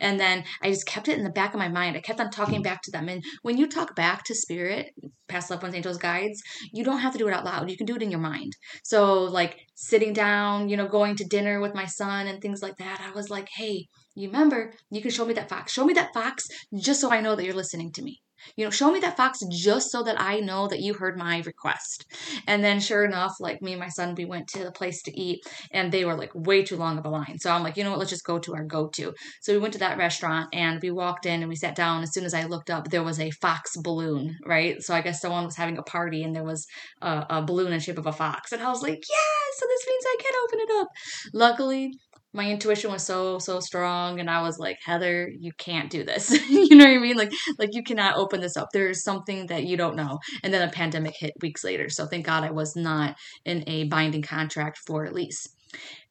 And 0.00 0.20
then 0.20 0.44
I 0.62 0.70
just 0.70 0.86
kept 0.86 1.08
it 1.08 1.18
in 1.18 1.24
the 1.24 1.30
back 1.30 1.52
of 1.52 1.58
my 1.58 1.68
mind. 1.68 1.96
I 1.96 2.00
kept 2.00 2.20
on 2.20 2.30
talking 2.30 2.62
back 2.62 2.82
to 2.82 2.92
them. 2.92 3.08
And 3.08 3.24
when 3.42 3.58
you 3.58 3.66
talk 3.66 3.96
back 3.96 4.22
to 4.26 4.34
spirit, 4.36 4.90
past 5.26 5.50
loved 5.50 5.64
ones, 5.64 5.74
angels, 5.74 5.98
guides, 5.98 6.40
you 6.72 6.84
don't 6.84 7.00
have 7.00 7.12
to 7.14 7.18
do 7.18 7.26
it 7.26 7.34
out 7.34 7.44
loud. 7.44 7.68
You 7.68 7.76
can 7.76 7.86
do 7.86 7.96
it 7.96 8.02
in 8.02 8.12
your 8.12 8.20
mind. 8.20 8.52
So, 8.84 9.24
like 9.24 9.58
sitting 9.74 10.12
down, 10.12 10.68
you 10.68 10.76
know, 10.76 10.86
going 10.86 11.16
to 11.16 11.24
dinner 11.24 11.60
with 11.60 11.74
my 11.74 11.86
son 11.86 12.28
and 12.28 12.40
things 12.40 12.62
like 12.62 12.76
that, 12.76 13.00
I 13.04 13.10
was 13.16 13.30
like, 13.30 13.48
hey, 13.56 13.88
you 14.14 14.28
remember, 14.28 14.72
you 14.90 15.02
can 15.02 15.10
show 15.10 15.24
me 15.24 15.34
that 15.34 15.48
fox. 15.48 15.72
Show 15.72 15.84
me 15.84 15.94
that 15.94 16.14
fox 16.14 16.44
just 16.76 17.00
so 17.00 17.10
I 17.10 17.20
know 17.20 17.34
that 17.34 17.44
you're 17.44 17.54
listening 17.54 17.92
to 17.92 18.02
me. 18.02 18.20
You 18.56 18.64
know, 18.64 18.70
show 18.70 18.92
me 18.92 19.00
that 19.00 19.16
fox 19.16 19.40
just 19.50 19.90
so 19.90 20.02
that 20.02 20.20
I 20.20 20.40
know 20.40 20.68
that 20.68 20.80
you 20.80 20.94
heard 20.94 21.16
my 21.16 21.40
request. 21.46 22.04
And 22.46 22.62
then, 22.62 22.80
sure 22.80 23.04
enough, 23.04 23.34
like 23.40 23.62
me 23.62 23.72
and 23.72 23.80
my 23.80 23.88
son, 23.88 24.14
we 24.14 24.24
went 24.24 24.48
to 24.48 24.64
the 24.64 24.72
place 24.72 25.02
to 25.02 25.18
eat 25.18 25.40
and 25.70 25.90
they 25.90 26.04
were 26.04 26.14
like 26.14 26.32
way 26.34 26.62
too 26.62 26.76
long 26.76 26.98
of 26.98 27.04
a 27.04 27.08
line. 27.08 27.38
So 27.38 27.50
I'm 27.50 27.62
like, 27.62 27.76
you 27.76 27.84
know 27.84 27.90
what, 27.90 27.98
let's 27.98 28.10
just 28.10 28.26
go 28.26 28.38
to 28.38 28.54
our 28.54 28.64
go 28.64 28.88
to. 28.88 29.14
So 29.40 29.52
we 29.52 29.58
went 29.58 29.72
to 29.74 29.78
that 29.80 29.98
restaurant 29.98 30.48
and 30.52 30.80
we 30.82 30.90
walked 30.90 31.26
in 31.26 31.40
and 31.40 31.48
we 31.48 31.56
sat 31.56 31.74
down. 31.74 32.02
As 32.02 32.12
soon 32.12 32.24
as 32.24 32.34
I 32.34 32.44
looked 32.44 32.70
up, 32.70 32.90
there 32.90 33.02
was 33.02 33.18
a 33.18 33.30
fox 33.30 33.76
balloon, 33.76 34.36
right? 34.44 34.82
So 34.82 34.94
I 34.94 35.00
guess 35.00 35.20
someone 35.20 35.44
was 35.44 35.56
having 35.56 35.78
a 35.78 35.82
party 35.82 36.22
and 36.22 36.34
there 36.34 36.44
was 36.44 36.66
a, 37.00 37.26
a 37.30 37.42
balloon 37.42 37.72
in 37.72 37.80
shape 37.80 37.98
of 37.98 38.06
a 38.06 38.12
fox. 38.12 38.52
And 38.52 38.62
I 38.62 38.68
was 38.68 38.82
like, 38.82 39.02
yeah, 39.08 39.56
so 39.56 39.66
this 39.66 39.86
means 39.88 40.04
I 40.06 40.16
can 40.20 40.32
open 40.44 40.60
it 40.60 40.80
up. 40.80 40.88
Luckily, 41.32 41.92
my 42.34 42.50
intuition 42.50 42.90
was 42.90 43.04
so 43.04 43.38
so 43.38 43.60
strong 43.60 44.20
and 44.20 44.28
i 44.28 44.42
was 44.42 44.58
like 44.58 44.76
heather 44.84 45.30
you 45.38 45.52
can't 45.58 45.90
do 45.90 46.04
this 46.04 46.30
you 46.50 46.76
know 46.76 46.84
what 46.84 46.94
i 46.94 46.98
mean 46.98 47.16
like 47.16 47.32
like 47.58 47.70
you 47.72 47.82
cannot 47.82 48.16
open 48.16 48.40
this 48.40 48.56
up 48.56 48.68
there's 48.72 49.02
something 49.02 49.46
that 49.46 49.64
you 49.64 49.76
don't 49.76 49.96
know 49.96 50.18
and 50.42 50.52
then 50.52 50.66
a 50.66 50.72
pandemic 50.72 51.14
hit 51.16 51.32
weeks 51.40 51.64
later 51.64 51.88
so 51.88 52.06
thank 52.06 52.26
god 52.26 52.44
i 52.44 52.50
was 52.50 52.76
not 52.76 53.16
in 53.44 53.64
a 53.66 53.84
binding 53.84 54.22
contract 54.22 54.78
for 54.86 55.10
lease 55.10 55.48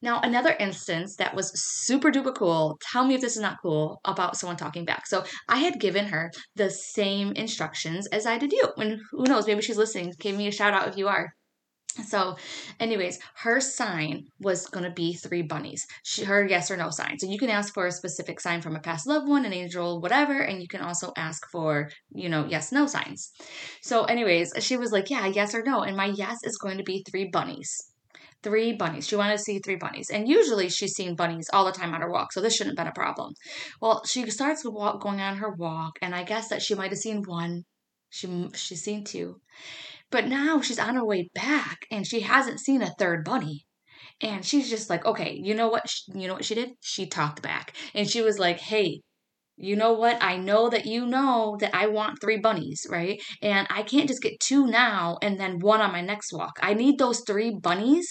now, 0.01 0.19
another 0.19 0.55
instance 0.59 1.15
that 1.15 1.33
was 1.33 1.51
super 1.55 2.11
duper 2.11 2.35
cool, 2.35 2.77
tell 2.91 3.05
me 3.05 3.15
if 3.15 3.21
this 3.21 3.37
is 3.37 3.41
not 3.41 3.61
cool, 3.61 4.01
about 4.03 4.35
someone 4.35 4.57
talking 4.57 4.83
back. 4.83 5.07
So 5.07 5.23
I 5.47 5.59
had 5.59 5.79
given 5.79 6.07
her 6.07 6.31
the 6.55 6.69
same 6.69 7.31
instructions 7.33 8.07
as 8.07 8.25
I 8.25 8.37
did 8.37 8.51
you. 8.51 8.67
And 8.77 8.99
who 9.11 9.23
knows, 9.23 9.47
maybe 9.47 9.61
she's 9.61 9.77
listening. 9.77 10.13
Give 10.19 10.35
me 10.35 10.47
a 10.47 10.51
shout 10.51 10.73
out 10.73 10.89
if 10.89 10.97
you 10.97 11.07
are. 11.07 11.33
So, 12.05 12.37
anyways, 12.79 13.19
her 13.35 13.61
sign 13.61 14.25
was 14.39 14.65
going 14.65 14.83
to 14.83 14.91
be 14.91 15.13
three 15.13 15.43
bunnies. 15.43 15.85
She, 16.03 16.23
her 16.23 16.45
yes 16.45 16.71
or 16.71 16.77
no 16.77 16.89
sign. 16.89 17.19
So 17.19 17.27
you 17.27 17.37
can 17.37 17.49
ask 17.49 17.73
for 17.73 17.85
a 17.85 17.91
specific 17.91 18.39
sign 18.39 18.61
from 18.61 18.75
a 18.75 18.79
past 18.79 19.07
loved 19.07 19.27
one, 19.27 19.45
an 19.45 19.53
angel, 19.53 20.01
whatever, 20.01 20.39
and 20.39 20.61
you 20.61 20.67
can 20.67 20.81
also 20.81 21.11
ask 21.17 21.47
for, 21.51 21.89
you 22.13 22.29
know, 22.29 22.47
yes, 22.49 22.71
no 22.71 22.87
signs. 22.87 23.31
So, 23.81 24.05
anyways, 24.05 24.53
she 24.59 24.77
was 24.77 24.91
like, 24.91 25.09
yeah, 25.09 25.27
yes 25.27 25.53
or 25.53 25.63
no. 25.63 25.81
And 25.81 25.95
my 25.95 26.07
yes 26.07 26.37
is 26.43 26.57
going 26.57 26.77
to 26.77 26.83
be 26.83 27.03
three 27.09 27.29
bunnies. 27.31 27.69
Three 28.41 28.73
bunnies. 28.73 29.07
She 29.07 29.15
wanted 29.15 29.37
to 29.37 29.43
see 29.43 29.59
three 29.59 29.77
bunnies. 29.77 30.09
And 30.09 30.27
usually 30.27 30.69
she's 30.69 30.93
seen 30.93 31.15
bunnies 31.15 31.49
all 31.53 31.65
the 31.65 31.71
time 31.71 31.93
on 31.93 32.01
her 32.01 32.11
walk, 32.11 32.33
so 32.33 32.41
this 32.41 32.55
shouldn't 32.55 32.77
have 32.77 32.85
been 32.85 32.91
a 32.91 32.95
problem. 32.95 33.33
Well, 33.81 34.01
she 34.05 34.29
starts 34.29 34.65
walk, 34.65 35.01
going 35.01 35.21
on 35.21 35.37
her 35.37 35.51
walk, 35.51 35.93
and 36.01 36.13
I 36.15 36.23
guess 36.23 36.49
that 36.49 36.61
she 36.61 36.75
might 36.75 36.91
have 36.91 36.99
seen 36.99 37.23
one. 37.23 37.63
She, 38.09 38.49
she's 38.53 38.83
seen 38.83 39.03
two. 39.03 39.39
But 40.13 40.27
now 40.27 40.61
she's 40.61 40.77
on 40.77 40.93
her 40.93 41.03
way 41.03 41.31
back 41.33 41.87
and 41.89 42.05
she 42.05 42.19
hasn't 42.19 42.59
seen 42.59 42.83
a 42.83 42.93
third 42.99 43.25
bunny. 43.25 43.65
And 44.21 44.45
she's 44.45 44.69
just 44.69 44.87
like, 44.87 45.03
okay, 45.07 45.39
you 45.41 45.55
know 45.55 45.69
what? 45.69 45.91
You 46.13 46.27
know 46.27 46.35
what 46.35 46.45
she 46.45 46.53
did? 46.53 46.73
She 46.81 47.07
talked 47.07 47.41
back. 47.41 47.75
And 47.95 48.07
she 48.07 48.21
was 48.21 48.37
like, 48.37 48.59
hey, 48.59 49.01
you 49.57 49.75
know 49.75 49.93
what? 49.93 50.21
I 50.21 50.37
know 50.37 50.69
that 50.69 50.85
you 50.85 51.07
know 51.07 51.57
that 51.59 51.73
I 51.73 51.87
want 51.87 52.21
three 52.21 52.37
bunnies, 52.37 52.85
right? 52.91 53.19
And 53.41 53.65
I 53.71 53.81
can't 53.81 54.07
just 54.07 54.21
get 54.21 54.39
two 54.39 54.67
now 54.67 55.17
and 55.23 55.39
then 55.39 55.57
one 55.57 55.81
on 55.81 55.91
my 55.91 56.01
next 56.01 56.31
walk. 56.31 56.59
I 56.61 56.75
need 56.75 56.99
those 56.99 57.23
three 57.25 57.49
bunnies 57.49 58.07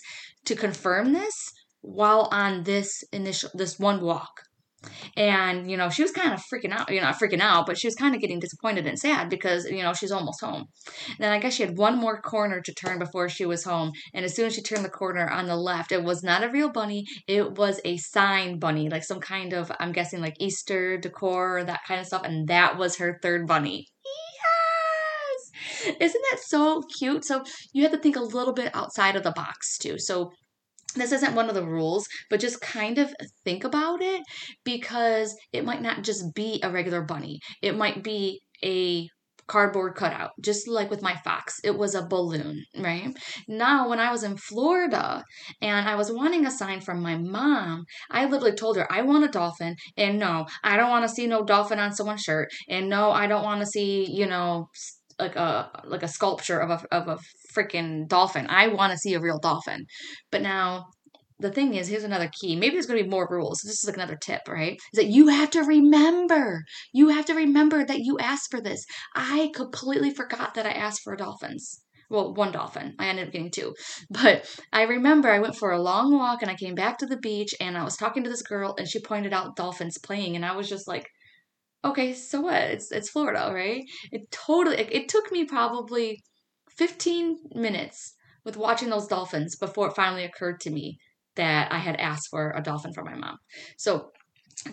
to 0.46 0.56
confirm 0.56 1.12
this 1.12 1.52
while 1.82 2.28
on 2.32 2.64
this 2.64 3.04
initial 3.12 3.50
this 3.54 3.78
one 3.78 4.00
walk. 4.00 4.42
And, 5.16 5.70
you 5.70 5.76
know, 5.76 5.90
she 5.90 6.02
was 6.02 6.10
kind 6.10 6.32
of 6.32 6.42
freaking 6.52 6.72
out, 6.72 6.90
you 6.90 7.00
know, 7.00 7.06
not 7.06 7.20
freaking 7.20 7.40
out, 7.40 7.66
but 7.66 7.78
she 7.78 7.86
was 7.86 7.94
kind 7.94 8.14
of 8.14 8.20
getting 8.20 8.40
disappointed 8.40 8.86
and 8.86 8.98
sad 8.98 9.28
because, 9.28 9.64
you 9.66 9.82
know, 9.82 9.92
she's 9.92 10.10
almost 10.10 10.40
home. 10.42 10.64
And 11.08 11.18
then 11.18 11.32
I 11.32 11.38
guess 11.38 11.54
she 11.54 11.62
had 11.62 11.76
one 11.76 11.98
more 11.98 12.20
corner 12.20 12.60
to 12.60 12.74
turn 12.74 12.98
before 12.98 13.28
she 13.28 13.44
was 13.44 13.64
home. 13.64 13.92
And 14.14 14.24
as 14.24 14.34
soon 14.34 14.46
as 14.46 14.54
she 14.54 14.62
turned 14.62 14.84
the 14.84 14.90
corner 14.90 15.28
on 15.28 15.46
the 15.46 15.56
left, 15.56 15.92
it 15.92 16.02
was 16.02 16.22
not 16.22 16.42
a 16.42 16.50
real 16.50 16.70
bunny. 16.70 17.04
It 17.28 17.56
was 17.56 17.80
a 17.84 17.96
sign 17.98 18.58
bunny, 18.58 18.88
like 18.88 19.04
some 19.04 19.20
kind 19.20 19.52
of, 19.52 19.70
I'm 19.78 19.92
guessing, 19.92 20.20
like 20.20 20.36
Easter 20.40 20.96
decor, 20.98 21.64
that 21.64 21.80
kind 21.86 22.00
of 22.00 22.06
stuff. 22.06 22.22
And 22.24 22.48
that 22.48 22.78
was 22.78 22.96
her 22.96 23.18
third 23.22 23.46
bunny. 23.46 23.86
Yes! 24.04 25.96
Isn't 26.00 26.24
that 26.30 26.40
so 26.40 26.82
cute? 26.98 27.24
So 27.24 27.44
you 27.72 27.82
have 27.82 27.92
to 27.92 27.98
think 27.98 28.16
a 28.16 28.20
little 28.20 28.54
bit 28.54 28.74
outside 28.74 29.16
of 29.16 29.22
the 29.22 29.32
box 29.32 29.78
too. 29.78 29.98
So 29.98 30.32
this 30.94 31.12
isn't 31.12 31.34
one 31.34 31.48
of 31.48 31.54
the 31.54 31.66
rules, 31.66 32.06
but 32.30 32.40
just 32.40 32.60
kind 32.60 32.98
of 32.98 33.14
think 33.44 33.64
about 33.64 34.02
it 34.02 34.22
because 34.64 35.36
it 35.52 35.64
might 35.64 35.82
not 35.82 36.02
just 36.02 36.34
be 36.34 36.60
a 36.62 36.70
regular 36.70 37.02
bunny. 37.02 37.40
It 37.62 37.76
might 37.76 38.02
be 38.02 38.40
a 38.64 39.08
cardboard 39.46 39.94
cutout, 39.94 40.30
just 40.40 40.68
like 40.68 40.90
with 40.90 41.02
my 41.02 41.14
fox. 41.16 41.60
It 41.64 41.76
was 41.76 41.94
a 41.94 42.06
balloon, 42.06 42.64
right? 42.78 43.14
Now, 43.48 43.88
when 43.88 44.00
I 44.00 44.10
was 44.10 44.22
in 44.22 44.36
Florida 44.36 45.24
and 45.60 45.88
I 45.88 45.94
was 45.94 46.12
wanting 46.12 46.46
a 46.46 46.50
sign 46.50 46.80
from 46.80 47.02
my 47.02 47.16
mom, 47.18 47.84
I 48.10 48.24
literally 48.24 48.54
told 48.54 48.76
her, 48.76 48.90
I 48.90 49.02
want 49.02 49.24
a 49.24 49.28
dolphin. 49.28 49.76
And 49.96 50.18
no, 50.18 50.46
I 50.62 50.76
don't 50.76 50.90
want 50.90 51.04
to 51.06 51.14
see 51.14 51.26
no 51.26 51.44
dolphin 51.44 51.78
on 51.78 51.92
someone's 51.92 52.22
shirt. 52.22 52.48
And 52.68 52.88
no, 52.88 53.10
I 53.10 53.26
don't 53.26 53.44
want 53.44 53.60
to 53.60 53.66
see, 53.66 54.10
you 54.10 54.26
know, 54.26 54.68
like 55.22 55.36
a 55.36 55.82
like 55.84 56.02
a 56.02 56.08
sculpture 56.08 56.58
of 56.58 56.70
a 56.70 56.94
of 56.94 57.08
a 57.08 57.18
freaking 57.54 58.08
dolphin. 58.08 58.46
I 58.48 58.68
want 58.68 58.92
to 58.92 58.98
see 58.98 59.14
a 59.14 59.20
real 59.20 59.38
dolphin. 59.38 59.86
But 60.30 60.42
now 60.42 60.86
the 61.38 61.50
thing 61.50 61.74
is, 61.74 61.88
here's 61.88 62.04
another 62.04 62.30
key. 62.40 62.54
Maybe 62.56 62.74
there's 62.74 62.86
going 62.86 62.98
to 62.98 63.04
be 63.04 63.10
more 63.10 63.28
rules. 63.30 63.60
This 63.64 63.82
is 63.82 63.84
like 63.86 63.96
another 63.96 64.16
tip, 64.16 64.42
right? 64.48 64.74
Is 64.92 64.96
that 64.96 65.06
you 65.06 65.28
have 65.28 65.50
to 65.50 65.62
remember. 65.62 66.64
You 66.92 67.08
have 67.08 67.26
to 67.26 67.34
remember 67.34 67.84
that 67.84 67.98
you 67.98 68.18
asked 68.18 68.50
for 68.50 68.60
this. 68.60 68.84
I 69.14 69.50
completely 69.54 70.12
forgot 70.14 70.54
that 70.54 70.66
I 70.66 70.70
asked 70.70 71.02
for 71.02 71.16
dolphins. 71.16 71.80
Well, 72.10 72.34
one 72.34 72.52
dolphin. 72.52 72.94
I 72.98 73.06
ended 73.06 73.26
up 73.26 73.32
getting 73.32 73.50
two. 73.50 73.74
But 74.10 74.46
I 74.72 74.82
remember 74.82 75.30
I 75.30 75.40
went 75.40 75.56
for 75.56 75.72
a 75.72 75.82
long 75.82 76.16
walk 76.16 76.42
and 76.42 76.50
I 76.50 76.54
came 76.54 76.74
back 76.74 76.98
to 76.98 77.06
the 77.06 77.16
beach 77.16 77.54
and 77.60 77.76
I 77.76 77.84
was 77.84 77.96
talking 77.96 78.22
to 78.24 78.30
this 78.30 78.42
girl 78.42 78.74
and 78.78 78.88
she 78.88 79.00
pointed 79.00 79.32
out 79.32 79.56
dolphins 79.56 79.98
playing 79.98 80.36
and 80.36 80.44
I 80.44 80.54
was 80.54 80.68
just 80.68 80.86
like, 80.86 81.08
okay, 81.84 82.14
so 82.14 82.42
what? 82.42 82.54
It's 82.54 82.90
it's 82.92 83.10
Florida, 83.10 83.50
right? 83.54 83.82
It 84.10 84.30
totally 84.30 84.76
it, 84.78 84.88
it 84.92 85.08
took 85.08 85.30
me 85.32 85.44
probably 85.44 86.22
15 86.76 87.36
minutes 87.54 88.14
with 88.44 88.56
watching 88.56 88.90
those 88.90 89.06
dolphins 89.06 89.56
before 89.56 89.88
it 89.88 89.96
finally 89.96 90.24
occurred 90.24 90.60
to 90.60 90.70
me 90.70 90.98
that 91.36 91.72
I 91.72 91.78
had 91.78 91.96
asked 91.96 92.28
for 92.30 92.52
a 92.56 92.62
dolphin 92.62 92.92
for 92.92 93.04
my 93.04 93.14
mom. 93.14 93.36
So 93.78 94.10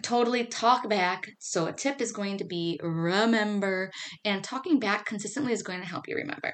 totally 0.01 0.45
talk 0.45 0.89
back. 0.89 1.27
So 1.39 1.67
a 1.67 1.73
tip 1.73 2.01
is 2.01 2.11
going 2.11 2.37
to 2.37 2.45
be 2.45 2.79
remember 2.83 3.91
and 4.25 4.43
talking 4.43 4.79
back 4.79 5.05
consistently 5.05 5.53
is 5.53 5.63
going 5.63 5.79
to 5.79 5.87
help 5.87 6.07
you 6.07 6.15
remember. 6.15 6.53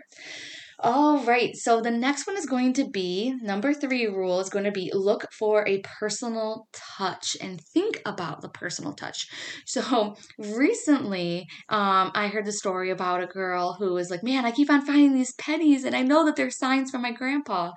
All 0.87 1.23
right, 1.23 1.55
so 1.55 1.81
the 1.81 1.89
next 1.89 2.27
one 2.27 2.37
is 2.37 2.45
going 2.45 2.73
to 2.73 2.87
be 2.87 3.33
number 3.41 3.73
three 3.73 4.05
rule 4.05 4.39
is 4.39 4.51
going 4.51 4.65
to 4.65 4.71
be 4.71 4.91
look 4.93 5.25
for 5.33 5.67
a 5.67 5.81
personal 5.81 6.67
touch 6.73 7.35
and 7.41 7.59
think 7.73 8.03
about 8.05 8.41
the 8.41 8.49
personal 8.49 8.93
touch. 8.93 9.27
So 9.65 10.15
recently, 10.37 11.47
um, 11.69 12.11
I 12.13 12.27
heard 12.27 12.45
the 12.45 12.51
story 12.51 12.91
about 12.91 13.23
a 13.23 13.27
girl 13.27 13.73
who 13.79 13.93
was 13.95 14.11
like, 14.11 14.23
"Man, 14.23 14.45
I 14.45 14.51
keep 14.51 14.69
on 14.69 14.85
finding 14.85 15.15
these 15.15 15.33
pennies, 15.33 15.83
and 15.85 15.95
I 15.95 16.03
know 16.03 16.23
that 16.25 16.35
they're 16.35 16.51
signs 16.51 16.91
from 16.91 17.01
my 17.01 17.11
grandpa." 17.11 17.71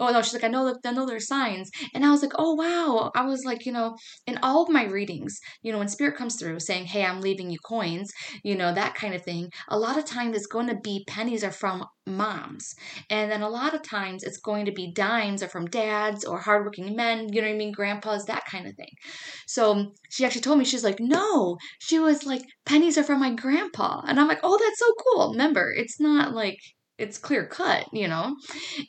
Oh 0.00 0.10
no, 0.10 0.22
she's 0.22 0.32
like, 0.34 0.44
"I 0.44 0.48
know 0.48 0.64
that 0.66 0.78
I 0.88 0.92
know 0.92 1.06
they're 1.06 1.20
signs," 1.20 1.70
and 1.94 2.04
I 2.04 2.10
was 2.10 2.22
like, 2.22 2.32
"Oh 2.38 2.54
wow!" 2.54 3.10
I 3.14 3.22
was 3.24 3.44
like, 3.44 3.66
you 3.66 3.72
know, 3.72 3.96
in 4.26 4.38
all 4.42 4.62
of 4.62 4.68
my 4.70 4.84
readings, 4.84 5.38
you 5.62 5.72
know, 5.72 5.78
when 5.78 5.88
spirit 5.88 6.16
comes 6.16 6.36
through 6.36 6.60
saying, 6.60 6.86
"Hey, 6.86 7.04
I'm 7.04 7.20
leaving 7.20 7.50
you 7.50 7.58
coins," 7.64 8.10
you 8.42 8.54
know, 8.56 8.72
that 8.74 8.94
kind 8.94 9.14
of 9.14 9.22
thing. 9.24 9.50
A 9.68 9.78
lot 9.78 9.98
of 9.98 10.04
times, 10.04 10.36
it's 10.36 10.46
going 10.46 10.68
to 10.68 10.76
be 10.76 11.04
pennies 11.08 11.44
are 11.44 11.50
from 11.50 11.84
moms. 12.54 12.74
And 13.10 13.30
then 13.30 13.42
a 13.42 13.48
lot 13.48 13.74
of 13.74 13.82
times 13.82 14.22
it's 14.22 14.38
going 14.38 14.66
to 14.66 14.72
be 14.72 14.92
dimes 14.92 15.42
or 15.42 15.48
from 15.48 15.66
dads 15.66 16.24
or 16.24 16.38
hardworking 16.40 16.96
men, 16.96 17.32
you 17.32 17.40
know 17.40 17.48
what 17.48 17.54
I 17.54 17.58
mean, 17.58 17.72
grandpas, 17.72 18.24
that 18.26 18.44
kind 18.50 18.66
of 18.66 18.74
thing. 18.76 18.90
So 19.46 19.92
she 20.10 20.24
actually 20.24 20.42
told 20.42 20.58
me, 20.58 20.64
she's 20.64 20.84
like, 20.84 21.00
no, 21.00 21.56
she 21.80 21.98
was 21.98 22.24
like, 22.24 22.42
pennies 22.66 22.98
are 22.98 23.04
from 23.04 23.20
my 23.20 23.34
grandpa. 23.34 24.02
And 24.06 24.18
I'm 24.18 24.28
like, 24.28 24.40
oh, 24.42 24.58
that's 24.58 24.78
so 24.78 24.92
cool. 25.04 25.32
Remember, 25.32 25.72
it's 25.74 26.00
not 26.00 26.34
like 26.34 26.58
it's 26.96 27.18
clear 27.18 27.46
cut, 27.46 27.86
you 27.92 28.06
know? 28.06 28.36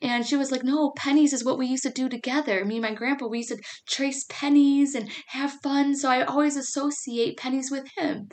And 0.01 0.25
she 0.25 0.35
was 0.35 0.51
like, 0.51 0.63
No, 0.63 0.91
pennies 0.95 1.33
is 1.33 1.43
what 1.43 1.57
we 1.57 1.65
used 1.65 1.83
to 1.83 1.89
do 1.89 2.07
together. 2.07 2.63
Me 2.63 2.75
and 2.75 2.83
my 2.83 2.93
grandpa, 2.93 3.27
we 3.27 3.39
used 3.39 3.49
to 3.49 3.61
trace 3.87 4.25
pennies 4.29 4.93
and 4.93 5.09
have 5.27 5.53
fun. 5.63 5.95
So 5.95 6.09
I 6.09 6.23
always 6.23 6.55
associate 6.55 7.37
pennies 7.37 7.71
with 7.71 7.87
him. 7.97 8.29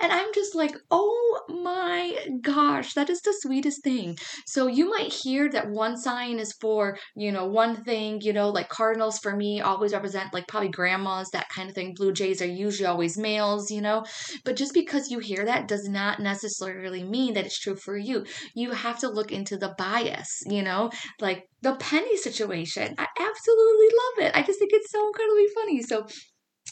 And 0.00 0.12
I'm 0.12 0.32
just 0.34 0.54
like, 0.54 0.74
Oh 0.90 1.40
my 1.48 2.16
gosh, 2.40 2.94
that 2.94 3.10
is 3.10 3.20
the 3.20 3.34
sweetest 3.40 3.84
thing. 3.84 4.16
So 4.46 4.66
you 4.66 4.90
might 4.90 5.12
hear 5.12 5.48
that 5.50 5.70
one 5.70 5.96
sign 5.96 6.38
is 6.38 6.52
for, 6.60 6.98
you 7.14 7.30
know, 7.30 7.46
one 7.46 7.84
thing, 7.84 8.20
you 8.22 8.32
know, 8.32 8.48
like 8.48 8.68
cardinals 8.68 9.18
for 9.18 9.36
me 9.36 9.60
always 9.60 9.92
represent 9.92 10.34
like 10.34 10.48
probably 10.48 10.70
grandmas, 10.70 11.30
that 11.30 11.48
kind 11.48 11.68
of 11.68 11.74
thing. 11.74 11.94
Blue 11.94 12.12
jays 12.12 12.42
are 12.42 12.46
usually 12.46 12.86
always 12.86 13.16
males, 13.16 13.70
you 13.70 13.80
know? 13.80 14.04
But 14.44 14.56
just 14.56 14.74
because 14.74 15.10
you 15.10 15.20
hear 15.20 15.44
that 15.44 15.68
does 15.68 15.88
not 15.88 16.18
necessarily 16.20 17.04
mean 17.04 17.34
that 17.34 17.46
it's 17.46 17.58
true 17.58 17.76
for 17.76 17.96
you. 17.96 18.24
You 18.54 18.72
have 18.72 18.98
to 19.00 19.11
look 19.14 19.32
into 19.32 19.56
the 19.56 19.74
bias, 19.78 20.42
you 20.46 20.62
know, 20.62 20.90
like 21.20 21.44
the 21.62 21.76
penny 21.76 22.16
situation. 22.16 22.94
I 22.98 23.06
absolutely 23.18 23.86
love 23.86 24.26
it. 24.26 24.36
I 24.36 24.42
just 24.42 24.58
think 24.58 24.72
it's 24.72 24.90
so 24.90 25.06
incredibly 25.06 25.46
funny. 25.54 25.82
So 25.82 26.06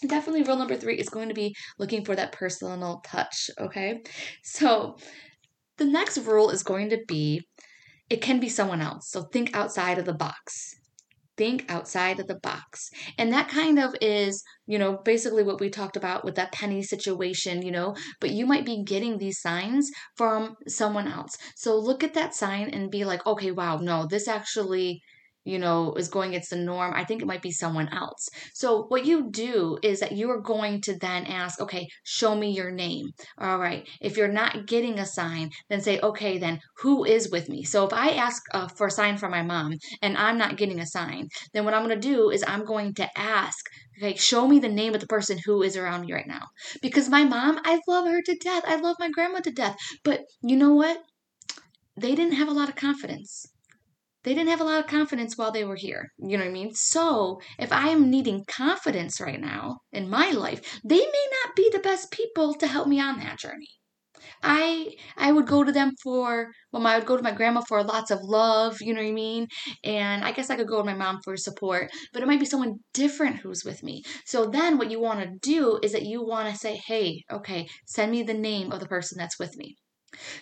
definitely 0.06 0.42
rule 0.42 0.56
number 0.56 0.76
three 0.76 0.96
is 0.96 1.08
going 1.08 1.28
to 1.28 1.34
be 1.34 1.54
looking 1.78 2.04
for 2.04 2.16
that 2.16 2.32
personal 2.32 3.02
touch. 3.04 3.50
Okay. 3.58 4.02
So 4.42 4.96
the 5.78 5.84
next 5.84 6.18
rule 6.18 6.50
is 6.50 6.62
going 6.62 6.90
to 6.90 6.98
be 7.06 7.42
it 8.08 8.20
can 8.20 8.40
be 8.40 8.48
someone 8.48 8.80
else. 8.80 9.08
So 9.08 9.22
think 9.22 9.56
outside 9.56 9.98
of 9.98 10.04
the 10.04 10.14
box 10.14 10.74
think 11.40 11.64
outside 11.70 12.20
of 12.20 12.26
the 12.26 12.38
box. 12.42 12.90
And 13.16 13.32
that 13.32 13.48
kind 13.48 13.78
of 13.78 13.94
is, 14.02 14.42
you 14.66 14.78
know, 14.78 14.98
basically 15.06 15.42
what 15.42 15.58
we 15.58 15.70
talked 15.70 15.96
about 15.96 16.22
with 16.22 16.34
that 16.34 16.52
penny 16.52 16.82
situation, 16.82 17.62
you 17.62 17.70
know, 17.70 17.96
but 18.20 18.28
you 18.28 18.44
might 18.44 18.66
be 18.66 18.84
getting 18.84 19.16
these 19.16 19.40
signs 19.40 19.90
from 20.18 20.54
someone 20.68 21.08
else. 21.08 21.34
So 21.56 21.78
look 21.78 22.04
at 22.04 22.12
that 22.12 22.34
sign 22.34 22.68
and 22.68 22.90
be 22.90 23.06
like, 23.06 23.26
okay, 23.26 23.52
wow, 23.52 23.78
no, 23.78 24.06
this 24.06 24.28
actually 24.28 25.00
you 25.44 25.58
know, 25.58 25.94
is 25.94 26.08
going 26.08 26.30
against 26.30 26.50
the 26.50 26.56
norm. 26.56 26.92
I 26.94 27.04
think 27.04 27.22
it 27.22 27.26
might 27.26 27.42
be 27.42 27.50
someone 27.50 27.88
else. 27.88 28.28
So, 28.54 28.84
what 28.88 29.06
you 29.06 29.30
do 29.30 29.78
is 29.82 30.00
that 30.00 30.12
you 30.12 30.30
are 30.30 30.40
going 30.40 30.82
to 30.82 30.98
then 30.98 31.24
ask, 31.26 31.60
okay, 31.60 31.88
show 32.04 32.34
me 32.36 32.50
your 32.50 32.70
name. 32.70 33.06
All 33.38 33.58
right. 33.58 33.88
If 34.00 34.16
you're 34.16 34.28
not 34.28 34.66
getting 34.66 34.98
a 34.98 35.06
sign, 35.06 35.50
then 35.68 35.80
say, 35.80 35.98
okay, 36.00 36.38
then 36.38 36.60
who 36.78 37.04
is 37.04 37.30
with 37.30 37.48
me? 37.48 37.64
So, 37.64 37.86
if 37.86 37.92
I 37.92 38.10
ask 38.10 38.42
uh, 38.52 38.68
for 38.68 38.88
a 38.88 38.90
sign 38.90 39.16
from 39.16 39.30
my 39.30 39.42
mom 39.42 39.74
and 40.02 40.16
I'm 40.16 40.38
not 40.38 40.56
getting 40.56 40.80
a 40.80 40.86
sign, 40.86 41.28
then 41.52 41.64
what 41.64 41.74
I'm 41.74 41.86
going 41.86 42.00
to 42.00 42.08
do 42.08 42.30
is 42.30 42.44
I'm 42.46 42.64
going 42.64 42.94
to 42.94 43.08
ask, 43.18 43.64
okay, 43.98 44.16
show 44.16 44.46
me 44.46 44.58
the 44.58 44.68
name 44.68 44.94
of 44.94 45.00
the 45.00 45.06
person 45.06 45.38
who 45.44 45.62
is 45.62 45.76
around 45.76 46.02
me 46.02 46.12
right 46.12 46.26
now. 46.26 46.48
Because 46.82 47.08
my 47.08 47.24
mom, 47.24 47.60
I 47.64 47.80
love 47.88 48.06
her 48.06 48.20
to 48.22 48.36
death. 48.36 48.64
I 48.66 48.76
love 48.76 48.96
my 48.98 49.10
grandma 49.10 49.40
to 49.40 49.50
death. 49.50 49.76
But 50.04 50.20
you 50.42 50.56
know 50.56 50.74
what? 50.74 50.98
They 51.96 52.14
didn't 52.14 52.34
have 52.34 52.48
a 52.48 52.52
lot 52.52 52.68
of 52.68 52.76
confidence 52.76 53.46
they 54.22 54.34
didn't 54.34 54.50
have 54.50 54.60
a 54.60 54.64
lot 54.64 54.80
of 54.80 54.86
confidence 54.86 55.36
while 55.36 55.52
they 55.52 55.64
were 55.64 55.76
here. 55.76 56.10
You 56.18 56.36
know 56.38 56.44
what 56.44 56.50
I 56.50 56.52
mean? 56.52 56.74
So, 56.74 57.40
if 57.58 57.72
I 57.72 57.88
am 57.88 58.10
needing 58.10 58.44
confidence 58.46 59.20
right 59.20 59.40
now 59.40 59.80
in 59.92 60.08
my 60.10 60.30
life, 60.30 60.80
they 60.84 60.98
may 60.98 61.26
not 61.44 61.56
be 61.56 61.70
the 61.70 61.78
best 61.80 62.10
people 62.10 62.54
to 62.54 62.66
help 62.66 62.88
me 62.88 63.00
on 63.00 63.18
that 63.18 63.38
journey. 63.38 63.68
I 64.42 64.96
I 65.16 65.32
would 65.32 65.46
go 65.46 65.64
to 65.64 65.72
them 65.72 65.92
for 66.02 66.52
well, 66.72 66.86
I 66.86 66.98
would 66.98 67.06
go 67.06 67.16
to 67.16 67.22
my 67.22 67.32
grandma 67.32 67.62
for 67.62 67.82
lots 67.82 68.10
of 68.10 68.20
love, 68.22 68.76
you 68.82 68.92
know 68.92 69.00
what 69.00 69.08
I 69.08 69.12
mean? 69.12 69.48
And 69.82 70.22
I 70.24 70.32
guess 70.32 70.50
I 70.50 70.56
could 70.56 70.68
go 70.68 70.78
to 70.78 70.84
my 70.84 70.94
mom 70.94 71.20
for 71.24 71.36
support, 71.38 71.90
but 72.12 72.22
it 72.22 72.26
might 72.26 72.40
be 72.40 72.44
someone 72.46 72.80
different 72.92 73.36
who's 73.36 73.64
with 73.64 73.82
me. 73.82 74.02
So 74.26 74.46
then 74.46 74.76
what 74.76 74.90
you 74.90 75.00
want 75.00 75.20
to 75.20 75.38
do 75.40 75.78
is 75.82 75.92
that 75.92 76.04
you 76.04 76.22
want 76.22 76.50
to 76.52 76.56
say, 76.58 76.80
"Hey, 76.86 77.24
okay, 77.30 77.66
send 77.86 78.12
me 78.12 78.22
the 78.22 78.34
name 78.34 78.72
of 78.72 78.80
the 78.80 78.86
person 78.88 79.16
that's 79.18 79.38
with 79.38 79.56
me." 79.56 79.76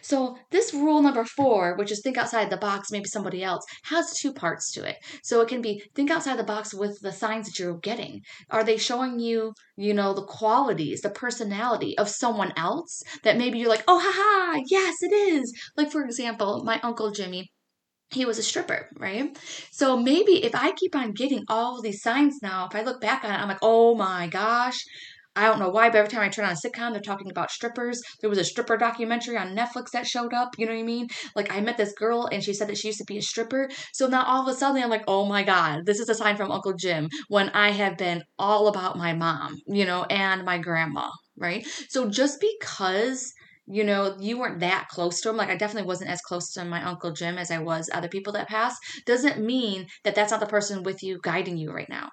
So, 0.01 0.39
this 0.51 0.73
rule 0.73 1.03
number 1.03 1.25
four, 1.25 1.77
which 1.77 1.93
is 1.93 2.01
think 2.01 2.17
outside 2.17 2.51
the 2.51 2.57
box, 2.57 2.91
maybe 2.91 3.07
somebody 3.07 3.43
else, 3.45 3.65
has 3.85 4.15
two 4.15 4.33
parts 4.33 4.73
to 4.73 4.89
it. 4.89 4.97
So, 5.23 5.41
it 5.41 5.49
can 5.49 5.61
be 5.61 5.83
think 5.95 6.11
outside 6.11 6.39
the 6.39 6.45
box 6.45 6.73
with 6.73 6.99
the 7.03 7.13
signs 7.13 7.47
that 7.47 7.59
you're 7.59 7.79
getting. 7.79 8.23
Are 8.51 8.65
they 8.65 8.77
showing 8.77 9.19
you, 9.19 9.53
you 9.77 9.95
know, 9.95 10.15
the 10.15 10.25
qualities, 10.25 11.03
the 11.03 11.11
personality 11.11 11.97
of 11.99 12.09
someone 12.09 12.53
else 12.57 13.03
that 13.25 13.37
maybe 13.37 13.59
you're 13.59 13.69
like, 13.69 13.85
oh, 13.87 14.01
haha, 14.03 14.63
yes, 14.67 14.97
it 15.03 15.13
is. 15.13 15.53
Like, 15.77 15.93
for 15.93 16.03
example, 16.03 16.63
my 16.65 16.81
Uncle 16.83 17.11
Jimmy 17.11 17.51
he 18.11 18.25
was 18.25 18.39
a 18.39 18.43
stripper, 18.43 18.89
right? 18.97 19.37
So 19.71 19.99
maybe 19.99 20.43
if 20.45 20.55
I 20.55 20.73
keep 20.73 20.97
on 20.97 21.13
getting 21.13 21.45
all 21.49 21.83
these 21.83 22.03
signs 22.03 22.39
now, 22.43 22.67
if 22.67 22.75
I 22.75 22.83
look 22.83 23.01
back 23.01 23.23
on 23.23 23.31
it, 23.31 23.35
I'm 23.35 23.49
like, 23.49 23.59
oh 23.61 23.95
my 23.95 24.29
gosh, 24.29 24.83
I 25.37 25.45
don't 25.45 25.61
know 25.61 25.69
why, 25.69 25.89
but 25.89 25.99
every 25.99 26.11
time 26.11 26.23
I 26.23 26.29
turn 26.29 26.47
on 26.47 26.53
a 26.53 26.55
sitcom, 26.55 26.93
they're 26.93 27.01
talking 27.01 27.31
about 27.31 27.51
strippers. 27.51 28.01
There 28.21 28.31
was 28.31 28.39
a 28.39 28.45
stripper 28.45 28.77
documentary 28.77 29.37
on 29.37 29.55
Netflix 29.55 29.91
that 29.93 30.07
showed 30.07 30.35
up. 30.35 30.59
You 30.59 30.67
know 30.67 30.73
what 30.73 30.81
I 30.81 30.85
mean? 30.85 31.09
Like 31.37 31.53
I 31.55 31.61
met 31.61 31.77
this 31.77 31.93
girl 31.93 32.29
and 32.33 32.43
she 32.43 32.53
said 32.53 32.69
that 32.69 32.79
she 32.79 32.89
used 32.89 32.99
to 32.99 33.05
be 33.05 33.19
a 33.19 33.23
stripper. 33.23 33.69
So 33.93 34.09
now 34.09 34.25
all 34.25 34.43
of 34.43 34.53
a 34.53 34.59
sudden 34.59 34.83
I'm 34.83 34.91
like, 34.91 35.05
oh 35.07 35.27
my 35.27 35.45
God, 35.45 35.87
this 35.87 36.01
is 36.01 36.09
a 36.09 36.15
sign 36.15 36.37
from 36.37 36.51
Uncle 36.51 36.75
Jim 36.75 37.09
when 37.29 37.51
I 37.51 37.71
have 37.71 37.97
been 37.97 38.25
all 38.39 38.67
about 38.69 38.99
my 38.99 39.13
mom, 39.13 39.57
you 39.67 39.85
know, 39.85 40.05
and 40.05 40.45
my 40.45 40.59
grandma, 40.59 41.09
right? 41.37 41.67
So 41.89 42.09
just 42.09 42.41
because 42.41 43.33
you 43.71 43.85
know, 43.85 44.17
you 44.19 44.39
weren't 44.39 44.61
that 44.61 44.89
close 44.89 45.21
to 45.21 45.29
him. 45.29 45.37
Like, 45.37 45.51
I 45.51 45.57
definitely 45.57 45.87
wasn't 45.87 46.11
as 46.11 46.23
close 46.23 46.53
to 46.55 46.65
my 46.65 46.83
Uncle 46.83 47.13
Jim 47.13 47.37
as 47.37 47.51
I 47.51 47.59
was 47.59 47.91
other 47.93 48.09
people 48.09 48.33
that 48.33 48.49
passed. 48.49 48.79
Doesn't 49.05 49.45
mean 49.45 49.87
that 50.05 50.15
that's 50.15 50.31
not 50.31 50.41
the 50.41 50.47
person 50.47 50.83
with 50.83 51.03
you 51.03 51.21
guiding 51.23 51.59
you 51.59 51.71
right 51.71 51.89
now. 51.91 52.09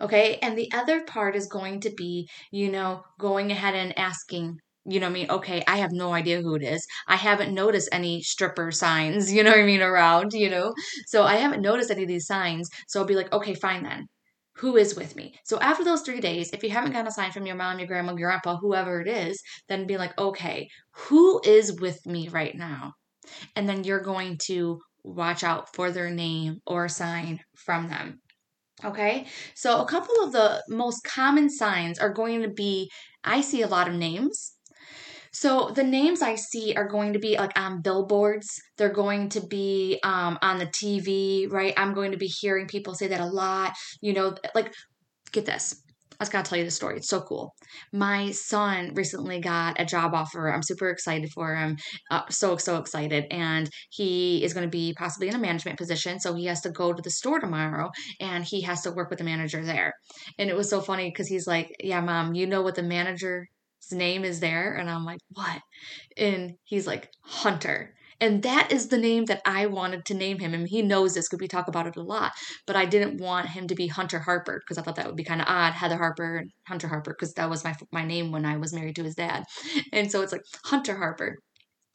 Okay. 0.00 0.38
And 0.42 0.56
the 0.56 0.70
other 0.72 1.02
part 1.04 1.36
is 1.36 1.46
going 1.46 1.80
to 1.80 1.90
be, 1.90 2.28
you 2.50 2.70
know, 2.70 3.02
going 3.18 3.50
ahead 3.50 3.74
and 3.74 3.98
asking, 3.98 4.58
you 4.84 5.00
know 5.00 5.08
I 5.08 5.10
mean? 5.10 5.30
Okay, 5.30 5.62
I 5.66 5.78
have 5.78 5.90
no 5.92 6.12
idea 6.12 6.40
who 6.40 6.54
it 6.54 6.62
is. 6.62 6.86
I 7.08 7.16
haven't 7.16 7.52
noticed 7.54 7.88
any 7.92 8.22
stripper 8.22 8.70
signs, 8.70 9.32
you 9.34 9.42
know 9.42 9.50
what 9.50 9.60
I 9.60 9.64
mean, 9.64 9.82
around, 9.82 10.32
you 10.32 10.48
know? 10.50 10.74
So 11.06 11.24
I 11.24 11.36
haven't 11.36 11.62
noticed 11.62 11.90
any 11.90 12.02
of 12.02 12.08
these 12.08 12.26
signs. 12.26 12.68
So 12.88 13.00
I'll 13.00 13.06
be 13.06 13.16
like, 13.16 13.32
okay, 13.32 13.54
fine 13.54 13.82
then. 13.82 14.06
Who 14.56 14.76
is 14.76 14.96
with 14.96 15.16
me? 15.16 15.34
So 15.44 15.58
after 15.60 15.84
those 15.84 16.00
three 16.02 16.20
days, 16.20 16.50
if 16.52 16.62
you 16.62 16.70
haven't 16.70 16.92
gotten 16.92 17.06
a 17.08 17.10
sign 17.10 17.30
from 17.30 17.46
your 17.46 17.56
mom, 17.56 17.78
your 17.78 17.88
grandma, 17.88 18.14
your 18.14 18.28
grandpa, 18.30 18.56
whoever 18.56 19.00
it 19.02 19.08
is, 19.08 19.42
then 19.68 19.86
be 19.86 19.98
like, 19.98 20.18
okay, 20.18 20.68
who 20.92 21.40
is 21.44 21.78
with 21.80 22.04
me 22.06 22.28
right 22.28 22.54
now? 22.54 22.94
And 23.56 23.68
then 23.68 23.84
you're 23.84 24.00
going 24.00 24.38
to 24.46 24.80
watch 25.04 25.44
out 25.44 25.74
for 25.74 25.90
their 25.90 26.10
name 26.10 26.60
or 26.66 26.88
sign 26.88 27.40
from 27.56 27.88
them. 27.88 28.20
Okay, 28.84 29.26
so 29.54 29.80
a 29.80 29.86
couple 29.86 30.14
of 30.22 30.32
the 30.32 30.62
most 30.68 31.02
common 31.02 31.48
signs 31.48 31.98
are 31.98 32.12
going 32.12 32.42
to 32.42 32.48
be 32.48 32.90
I 33.24 33.40
see 33.40 33.62
a 33.62 33.66
lot 33.66 33.88
of 33.88 33.94
names. 33.94 34.52
So 35.32 35.70
the 35.74 35.82
names 35.82 36.22
I 36.22 36.34
see 36.36 36.74
are 36.74 36.88
going 36.88 37.12
to 37.12 37.18
be 37.18 37.36
like 37.36 37.58
on 37.58 37.82
billboards. 37.82 38.48
They're 38.78 38.92
going 38.92 39.28
to 39.30 39.40
be 39.40 39.98
um, 40.02 40.38
on 40.42 40.58
the 40.58 40.66
TV, 40.66 41.50
right? 41.50 41.74
I'm 41.76 41.94
going 41.94 42.12
to 42.12 42.16
be 42.18 42.26
hearing 42.26 42.66
people 42.66 42.94
say 42.94 43.08
that 43.08 43.20
a 43.20 43.26
lot. 43.26 43.72
You 44.00 44.14
know, 44.14 44.34
like 44.54 44.72
get 45.32 45.46
this. 45.46 45.82
I 46.18 46.24
just 46.24 46.32
gotta 46.32 46.48
tell 46.48 46.58
you 46.58 46.64
the 46.64 46.70
story. 46.70 46.96
It's 46.96 47.08
so 47.08 47.20
cool. 47.20 47.54
My 47.92 48.30
son 48.30 48.92
recently 48.94 49.40
got 49.40 49.80
a 49.80 49.84
job 49.84 50.14
offer. 50.14 50.48
I'm 50.52 50.62
super 50.62 50.88
excited 50.90 51.30
for 51.32 51.54
him. 51.54 51.76
Uh, 52.10 52.22
so 52.30 52.56
so 52.56 52.78
excited, 52.78 53.26
and 53.30 53.68
he 53.90 54.42
is 54.44 54.54
going 54.54 54.66
to 54.66 54.70
be 54.70 54.94
possibly 54.98 55.28
in 55.28 55.34
a 55.34 55.38
management 55.38 55.78
position. 55.78 56.18
So 56.20 56.34
he 56.34 56.46
has 56.46 56.60
to 56.62 56.70
go 56.70 56.92
to 56.92 57.02
the 57.02 57.10
store 57.10 57.38
tomorrow, 57.40 57.90
and 58.20 58.44
he 58.44 58.62
has 58.62 58.82
to 58.82 58.92
work 58.92 59.10
with 59.10 59.18
the 59.18 59.24
manager 59.24 59.64
there. 59.64 59.92
And 60.38 60.48
it 60.50 60.56
was 60.56 60.70
so 60.70 60.80
funny 60.80 61.10
because 61.10 61.28
he's 61.28 61.46
like, 61.46 61.70
"Yeah, 61.80 62.00
mom, 62.00 62.34
you 62.34 62.46
know 62.46 62.62
what 62.62 62.74
the 62.76 62.82
manager's 62.82 63.46
name 63.92 64.24
is 64.24 64.40
there?" 64.40 64.74
And 64.74 64.90
I'm 64.90 65.04
like, 65.04 65.20
"What?" 65.30 65.60
And 66.18 66.56
he's 66.64 66.86
like, 66.86 67.10
"Hunter." 67.24 67.95
And 68.20 68.42
that 68.42 68.72
is 68.72 68.88
the 68.88 68.98
name 68.98 69.26
that 69.26 69.42
I 69.44 69.66
wanted 69.66 70.04
to 70.06 70.14
name 70.14 70.38
him. 70.38 70.54
And 70.54 70.68
he 70.68 70.82
knows 70.82 71.14
this 71.14 71.28
because 71.28 71.40
we 71.40 71.48
talk 71.48 71.68
about 71.68 71.86
it 71.86 71.96
a 71.96 72.02
lot. 72.02 72.32
But 72.66 72.76
I 72.76 72.84
didn't 72.84 73.20
want 73.20 73.48
him 73.48 73.66
to 73.68 73.74
be 73.74 73.88
Hunter 73.88 74.20
Harper 74.20 74.62
because 74.64 74.78
I 74.78 74.82
thought 74.82 74.96
that 74.96 75.06
would 75.06 75.16
be 75.16 75.24
kind 75.24 75.40
of 75.40 75.48
odd, 75.48 75.74
Heather 75.74 75.98
Harper 75.98 76.38
and 76.38 76.50
Hunter 76.66 76.88
Harper, 76.88 77.14
because 77.18 77.34
that 77.34 77.50
was 77.50 77.64
my 77.64 77.74
my 77.92 78.04
name 78.04 78.32
when 78.32 78.44
I 78.44 78.56
was 78.56 78.72
married 78.72 78.96
to 78.96 79.04
his 79.04 79.14
dad. 79.14 79.44
And 79.92 80.10
so 80.10 80.22
it's 80.22 80.32
like 80.32 80.42
Hunter 80.64 80.96
Harper. 80.96 81.36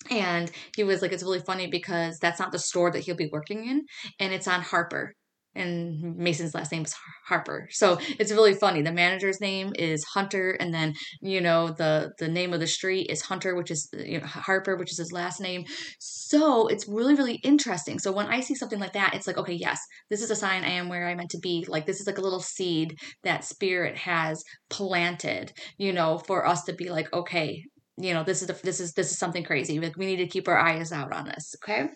And 0.09 0.51
he 0.75 0.83
was 0.83 1.01
like, 1.01 1.11
it's 1.11 1.23
really 1.23 1.39
funny 1.39 1.67
because 1.67 2.17
that's 2.19 2.39
not 2.39 2.51
the 2.51 2.59
store 2.59 2.91
that 2.91 3.03
he'll 3.03 3.15
be 3.15 3.29
working 3.31 3.67
in, 3.67 3.83
and 4.19 4.33
it's 4.33 4.47
on 4.47 4.61
Harper 4.61 5.13
and 5.55 6.15
Mason's 6.17 6.53
last 6.53 6.71
name 6.71 6.83
is 6.83 6.95
Harper. 7.27 7.67
So 7.71 7.97
it's 8.19 8.31
really 8.31 8.53
funny. 8.53 8.81
The 8.81 8.91
manager's 8.91 9.41
name 9.41 9.73
is 9.77 10.03
Hunter, 10.13 10.51
and 10.51 10.73
then 10.73 10.93
you 11.21 11.41
know 11.41 11.71
the 11.71 12.11
the 12.19 12.27
name 12.27 12.53
of 12.53 12.59
the 12.59 12.67
street 12.67 13.09
is 13.09 13.21
Hunter, 13.21 13.55
which 13.55 13.71
is 13.71 13.89
you 13.93 14.19
know 14.19 14.27
Harper, 14.27 14.75
which 14.75 14.91
is 14.91 14.97
his 14.97 15.11
last 15.11 15.41
name. 15.41 15.65
So 15.99 16.67
it's 16.67 16.87
really 16.87 17.15
really 17.15 17.35
interesting. 17.43 17.99
So 17.99 18.11
when 18.11 18.27
I 18.27 18.39
see 18.39 18.55
something 18.55 18.79
like 18.79 18.93
that, 18.93 19.13
it's 19.13 19.27
like 19.27 19.37
okay, 19.37 19.53
yes, 19.53 19.79
this 20.09 20.21
is 20.21 20.31
a 20.31 20.35
sign 20.35 20.63
I 20.63 20.69
am 20.69 20.89
where 20.89 21.07
I 21.07 21.15
meant 21.15 21.31
to 21.31 21.39
be. 21.39 21.65
Like 21.67 21.85
this 21.85 21.99
is 21.99 22.07
like 22.07 22.17
a 22.17 22.21
little 22.21 22.39
seed 22.39 22.97
that 23.23 23.43
spirit 23.43 23.97
has 23.97 24.43
planted, 24.69 25.53
you 25.77 25.93
know, 25.93 26.17
for 26.17 26.47
us 26.47 26.63
to 26.63 26.73
be 26.73 26.89
like 26.89 27.11
okay, 27.13 27.63
you 27.97 28.13
know 28.13 28.23
this 28.23 28.41
is 28.41 28.49
a, 28.49 28.53
this 28.63 28.79
is 28.79 28.93
this 28.93 29.11
is 29.11 29.17
something 29.17 29.43
crazy. 29.43 29.79
Like 29.79 29.97
we 29.97 30.05
need 30.05 30.17
to 30.17 30.27
keep 30.27 30.47
our 30.47 30.57
eyes 30.57 30.91
out 30.91 31.13
on 31.13 31.25
this 31.25 31.55
okay? 31.63 31.89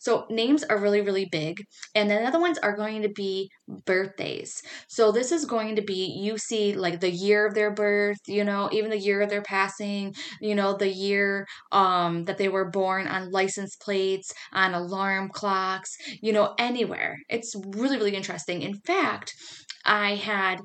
So 0.00 0.26
names 0.30 0.64
are 0.64 0.78
really 0.78 1.00
really 1.00 1.26
big 1.30 1.62
and 1.94 2.10
then 2.10 2.22
the 2.22 2.28
other 2.28 2.40
ones 2.40 2.58
are 2.58 2.76
going 2.76 3.02
to 3.02 3.08
be 3.08 3.50
birthdays. 3.86 4.62
So 4.88 5.12
this 5.12 5.32
is 5.32 5.44
going 5.44 5.76
to 5.76 5.82
be 5.82 6.16
you 6.20 6.38
see 6.38 6.74
like 6.74 7.00
the 7.00 7.10
year 7.10 7.46
of 7.46 7.54
their 7.54 7.72
birth 7.72 8.18
you 8.26 8.44
know 8.44 8.68
even 8.72 8.90
the 8.90 8.98
year 8.98 9.20
of 9.20 9.30
their 9.30 9.42
passing 9.42 10.14
you 10.40 10.54
know 10.54 10.76
the 10.76 10.88
year 10.88 11.46
um 11.72 12.24
that 12.24 12.38
they 12.38 12.48
were 12.48 12.70
born 12.70 13.06
on 13.06 13.30
license 13.30 13.76
plates 13.76 14.32
on 14.52 14.74
alarm 14.74 15.28
clocks 15.32 15.96
you 16.22 16.32
know 16.32 16.54
anywhere. 16.58 17.16
It's 17.28 17.54
really 17.76 17.96
really 17.96 18.14
interesting. 18.14 18.62
In 18.62 18.74
fact 18.86 19.34
i 19.84 20.14
had 20.14 20.60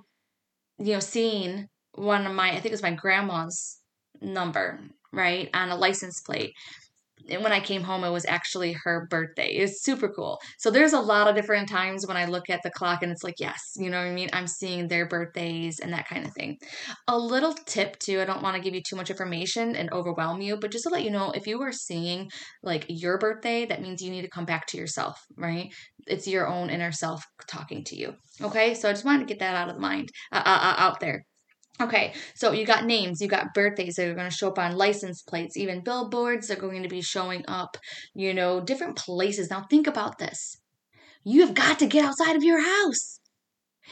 you 0.80 0.94
know 0.94 1.00
seen 1.00 1.68
one 1.94 2.26
of 2.26 2.34
my 2.34 2.50
i 2.50 2.54
think 2.54 2.68
it 2.68 2.72
was 2.72 2.82
my 2.82 2.92
grandma's 2.92 3.80
number, 4.22 4.80
right, 5.12 5.50
on 5.54 5.70
a 5.70 5.76
license 5.76 6.22
plate. 6.22 6.54
And 7.30 7.44
when 7.44 7.52
I 7.52 7.60
came 7.60 7.82
home, 7.82 8.04
it 8.04 8.12
was 8.12 8.26
actually 8.26 8.76
her 8.84 9.08
birthday. 9.10 9.48
It's 9.48 9.84
super 9.84 10.10
cool. 10.10 10.40
So 10.60 10.70
there's 10.70 10.94
a 10.94 11.00
lot 11.00 11.28
of 11.28 11.36
different 11.36 11.70
times 11.70 12.06
when 12.06 12.18
I 12.18 12.26
look 12.26 12.50
at 12.50 12.62
the 12.64 12.70
clock 12.72 13.02
and 13.02 13.12
it's 13.12 13.24
like, 13.24 13.40
yes, 13.40 13.60
you 13.78 13.90
know 13.90 13.98
what 13.98 14.08
I 14.08 14.14
mean? 14.14 14.30
I'm 14.34 14.48
seeing 14.48 14.88
their 14.88 15.08
birthdays 15.08 15.80
and 15.80 15.92
that 15.94 16.08
kind 16.08 16.26
of 16.26 16.34
thing. 16.34 16.58
A 17.08 17.18
little 17.18 17.54
tip 17.66 17.98
too, 18.00 18.22
I 18.22 18.26
don't 18.26 18.44
want 18.44 18.56
to 18.56 18.62
give 18.62 18.76
you 18.76 18.82
too 18.88 18.96
much 18.96 19.10
information 19.10 19.76
and 19.76 19.92
overwhelm 19.92 20.42
you, 20.42 20.58
but 20.58 20.72
just 20.72 20.84
to 20.84 20.90
let 20.90 21.04
you 21.04 21.12
know, 21.12 21.32
if 21.32 21.48
you 21.48 21.62
are 21.62 21.72
seeing 21.72 22.30
like 22.62 22.86
your 22.90 23.18
birthday, 23.18 23.66
that 23.66 23.82
means 23.82 24.02
you 24.02 24.12
need 24.12 24.24
to 24.24 24.30
come 24.30 24.46
back 24.46 24.68
to 24.68 24.78
yourself, 24.78 25.20
right? 25.38 25.74
It's 26.08 26.28
your 26.28 26.48
own 26.48 26.70
inner 26.70 26.92
self 26.92 27.24
talking 27.48 27.84
to 27.86 27.96
you. 27.96 28.14
Okay. 28.42 28.76
So 28.76 28.90
I 28.90 28.94
just 28.94 29.06
wanted 29.06 29.28
to 29.28 29.34
get 29.34 29.40
that 29.40 29.56
out 29.56 29.70
of 29.70 29.80
mind, 29.80 30.10
uh, 30.32 30.44
uh, 30.46 30.60
uh 30.62 30.76
out 30.78 31.00
there. 31.00 31.24
Okay, 31.82 32.14
so 32.36 32.52
you 32.54 32.66
got 32.66 32.86
names, 32.86 33.22
you 33.22 33.28
got 33.28 33.54
birthdays 33.54 33.96
that 33.96 34.08
are 34.08 34.14
going 34.14 34.30
to 34.30 34.36
show 34.36 34.48
up 34.50 34.60
on 34.60 34.76
license 34.78 35.22
plates, 35.22 35.58
even 35.58 35.84
billboards 35.84 36.50
are 36.52 36.56
going 36.56 36.84
to 36.84 36.90
be 36.90 37.02
showing 37.02 37.44
up, 37.48 37.78
you 38.14 38.34
know, 38.34 38.62
different 38.62 38.96
places. 38.98 39.50
Now, 39.50 39.64
think 39.70 39.88
about 39.88 40.18
this 40.18 40.58
you 41.24 41.42
have 41.46 41.56
got 41.56 41.80
to 41.80 41.88
get 41.88 42.06
outside 42.06 42.36
of 42.36 42.44
your 42.44 42.62
house. 42.62 43.20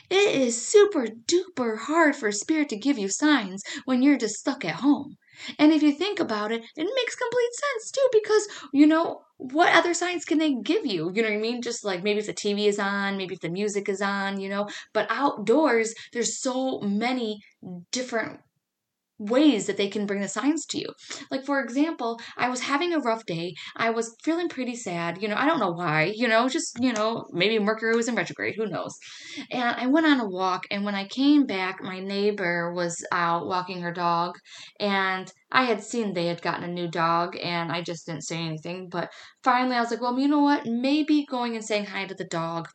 It 0.10 0.36
is 0.42 0.66
super 0.68 1.08
duper 1.08 1.78
hard 1.80 2.16
for 2.16 2.32
spirit 2.32 2.70
to 2.70 2.78
give 2.78 2.98
you 2.98 3.10
signs 3.10 3.64
when 3.86 4.02
you're 4.04 4.18
just 4.18 4.36
stuck 4.36 4.66
at 4.66 4.76
home. 4.78 5.18
And 5.60 5.74
if 5.74 5.84
you 5.84 5.92
think 5.94 6.20
about 6.20 6.52
it, 6.52 6.64
it 6.78 6.90
makes 6.96 7.16
complete 7.16 7.54
sense 7.54 7.92
too 7.92 8.08
because, 8.14 8.48
you 8.74 8.88
know, 8.88 9.24
what 9.52 9.74
other 9.76 9.94
signs 9.94 10.26
can 10.26 10.38
they 10.38 10.54
give 10.54 10.86
you? 10.86 11.12
You 11.14 11.22
know 11.22 11.30
what 11.30 11.38
I 11.38 11.42
mean? 11.42 11.62
Just 11.62 11.84
like 11.84 12.04
maybe 12.04 12.20
if 12.20 12.28
the 12.28 12.34
TV 12.34 12.68
is 12.68 12.80
on, 12.80 13.18
maybe 13.18 13.34
if 13.36 13.42
the 13.42 13.50
music 13.50 13.90
is 13.90 14.02
on, 14.02 14.40
you 14.40 14.50
know, 14.50 14.70
but 14.94 15.08
outdoors, 15.10 15.94
there's 16.14 16.40
so 16.40 16.80
many 16.80 17.40
different 17.92 18.40
ways 19.30 19.68
that 19.68 19.78
they 19.78 19.88
can 19.88 20.06
bring 20.06 20.22
the 20.22 20.28
signs 20.28 20.66
to 20.68 20.80
you. 20.80 20.88
Like, 21.32 21.46
for 21.46 21.62
example, 21.62 22.20
I 22.38 22.50
was 22.50 22.62
having 22.62 22.94
a 22.94 23.00
rough 23.00 23.26
day. 23.26 23.56
I 23.76 23.90
was 23.90 24.16
feeling 24.24 24.50
pretty 24.50 24.76
sad. 24.76 25.22
You 25.22 25.28
know, 25.28 25.36
I 25.36 25.46
don't 25.46 25.60
know 25.60 25.72
why, 25.72 26.14
you 26.16 26.28
know, 26.28 26.50
just, 26.50 26.78
you 26.80 26.94
know, 26.94 27.26
maybe 27.32 27.60
Mercury 27.60 27.96
was 27.96 28.08
in 28.08 28.16
retrograde, 28.16 28.56
who 28.56 28.68
knows. 28.68 28.98
And 29.52 29.76
I 29.78 29.88
went 29.88 30.06
on 30.06 30.20
a 30.20 30.30
walk, 30.30 30.64
and 30.72 30.84
when 30.84 30.96
I 30.96 31.08
came 31.08 31.46
back, 31.46 31.82
my 31.82 32.00
neighbor 32.00 32.74
was 32.74 33.04
out 33.12 33.48
walking 33.48 33.82
her 33.82 33.94
dog, 33.94 34.36
and 34.80 35.32
I 35.52 35.64
had 35.64 35.84
seen 35.84 36.14
they 36.14 36.28
had 36.28 36.42
gotten 36.42 36.64
a 36.64 36.74
new 36.74 36.88
dog, 36.88 37.38
and 37.42 37.72
I 37.72 37.82
just 37.82 38.06
didn't 38.06 38.24
say 38.24 38.38
anything. 38.38 38.90
But 38.90 39.10
finally, 39.44 39.76
I 39.76 39.82
was 39.82 39.92
like, 39.92 40.02
well, 40.02 40.20
you 40.20 40.28
know 40.28 40.40
what? 40.40 40.66
Maybe 40.66 41.26
going 41.30 41.56
and 41.56 41.64
saying 41.64 41.86
hi 41.86 42.06
to 42.06 42.16
the 42.16 42.26
dog, 42.26 42.68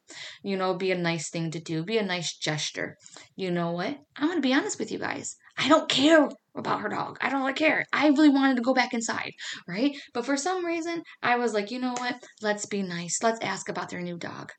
you 0.42 0.56
know, 0.56 0.74
be 0.74 0.92
a 0.92 0.98
nice 0.98 1.30
thing 1.30 1.50
to 1.50 1.60
do, 1.60 1.84
be 1.84 1.98
a 1.98 2.04
nice 2.04 2.36
gesture. 2.36 2.96
You 3.36 3.50
know 3.50 3.72
what? 3.72 3.98
I'm 4.16 4.28
going 4.28 4.38
to 4.38 4.48
be 4.48 4.54
honest 4.54 4.78
with 4.78 4.90
you 4.92 4.98
guys. 4.98 5.36
I 5.58 5.68
don't 5.68 5.88
care 5.88 6.28
about 6.56 6.80
her 6.80 6.88
dog. 6.88 7.18
I 7.20 7.30
don't 7.30 7.40
really 7.40 7.52
care. 7.52 7.84
I 7.92 8.08
really 8.08 8.28
wanted 8.28 8.56
to 8.56 8.62
go 8.62 8.74
back 8.74 8.94
inside, 8.94 9.32
right? 9.66 9.96
But 10.14 10.24
for 10.24 10.36
some 10.36 10.64
reason, 10.64 11.02
I 11.22 11.36
was 11.36 11.52
like, 11.52 11.70
you 11.70 11.80
know 11.80 11.94
what? 11.98 12.16
Let's 12.40 12.66
be 12.66 12.82
nice. 12.82 13.18
Let's 13.22 13.40
ask 13.42 13.68
about 13.68 13.90
their 13.90 14.00
new 14.00 14.16
dog. 14.16 14.52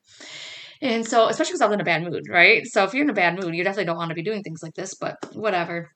And 0.81 1.05
so, 1.05 1.27
especially 1.27 1.51
because 1.51 1.62
I 1.62 1.65
was 1.67 1.73
in 1.73 1.81
a 1.81 1.85
bad 1.85 2.03
mood, 2.03 2.23
right? 2.29 2.65
So 2.65 2.83
if 2.83 2.93
you're 2.93 3.03
in 3.03 3.09
a 3.09 3.13
bad 3.13 3.35
mood, 3.35 3.53
you 3.53 3.63
definitely 3.63 3.85
don't 3.85 3.97
want 3.97 4.09
to 4.09 4.15
be 4.15 4.23
doing 4.23 4.43
things 4.43 4.63
like 4.63 4.75
this, 4.75 4.93
but 4.95 5.17
whatever. 5.33 5.89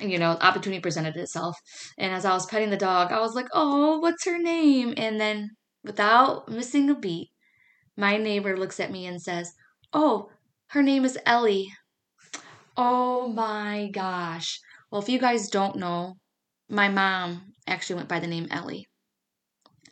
You 0.00 0.18
know, 0.18 0.32
opportunity 0.40 0.80
presented 0.80 1.16
itself. 1.16 1.56
And 1.96 2.12
as 2.12 2.24
I 2.24 2.32
was 2.32 2.46
petting 2.46 2.70
the 2.70 2.76
dog, 2.76 3.12
I 3.12 3.20
was 3.20 3.34
like, 3.34 3.46
oh, 3.52 3.98
what's 3.98 4.26
her 4.26 4.38
name? 4.38 4.94
And 4.96 5.20
then, 5.20 5.50
without 5.84 6.48
missing 6.48 6.90
a 6.90 6.94
beat, 6.94 7.30
my 7.96 8.16
neighbor 8.16 8.56
looks 8.56 8.78
at 8.80 8.90
me 8.90 9.06
and 9.06 9.22
says, 9.22 9.52
oh, 9.92 10.28
her 10.68 10.82
name 10.82 11.04
is 11.04 11.18
Ellie. 11.24 11.72
Oh 12.78 13.28
my 13.28 13.90
gosh. 13.92 14.60
Well, 14.90 15.02
if 15.02 15.10
you 15.10 15.18
guys 15.18 15.50
don't 15.50 15.76
know, 15.76 16.16
my 16.70 16.88
mom 16.88 17.52
actually 17.66 17.96
went 17.96 18.08
by 18.08 18.18
the 18.20 18.26
name 18.26 18.48
Ellie. 18.50 18.88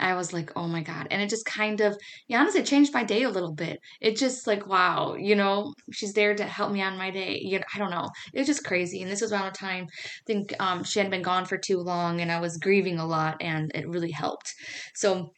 I 0.01 0.14
was 0.14 0.33
like, 0.33 0.51
oh 0.57 0.66
my 0.66 0.83
God. 0.83 1.07
And 1.11 1.23
it 1.23 1.29
just 1.29 1.47
kind 1.47 1.81
of, 1.81 1.97
yeah, 2.27 2.40
honestly, 2.40 2.61
it 2.61 2.66
changed 2.66 2.92
my 2.92 3.05
day 3.05 3.23
a 3.23 3.31
little 3.31 3.55
bit. 3.55 3.79
It 4.01 4.16
just 4.16 4.44
like, 4.47 4.66
wow, 4.66 5.14
you 5.14 5.37
know, 5.37 5.73
she's 5.92 6.12
there 6.14 6.35
to 6.35 6.44
help 6.44 6.73
me 6.73 6.83
on 6.83 6.99
my 6.99 7.11
day. 7.12 7.38
You 7.40 7.61
know, 7.61 7.64
I 7.75 7.79
don't 7.79 7.90
know. 7.92 8.09
It 8.33 8.40
was 8.40 8.49
just 8.49 8.64
crazy. 8.64 9.03
And 9.03 9.11
this 9.11 9.20
was 9.20 9.33
around 9.33 9.47
a 9.49 9.53
time, 9.53 9.87
I 9.88 10.09
think 10.27 10.53
um, 10.59 10.83
she 10.83 10.99
hadn't 10.99 11.12
been 11.12 11.23
gone 11.23 11.44
for 11.44 11.57
too 11.59 11.79
long 11.79 12.20
and 12.20 12.33
I 12.33 12.40
was 12.40 12.57
grieving 12.59 12.99
a 12.99 13.07
lot 13.07 13.37
and 13.40 13.70
it 13.75 13.88
really 13.88 14.11
helped. 14.11 14.53
So 14.97 15.31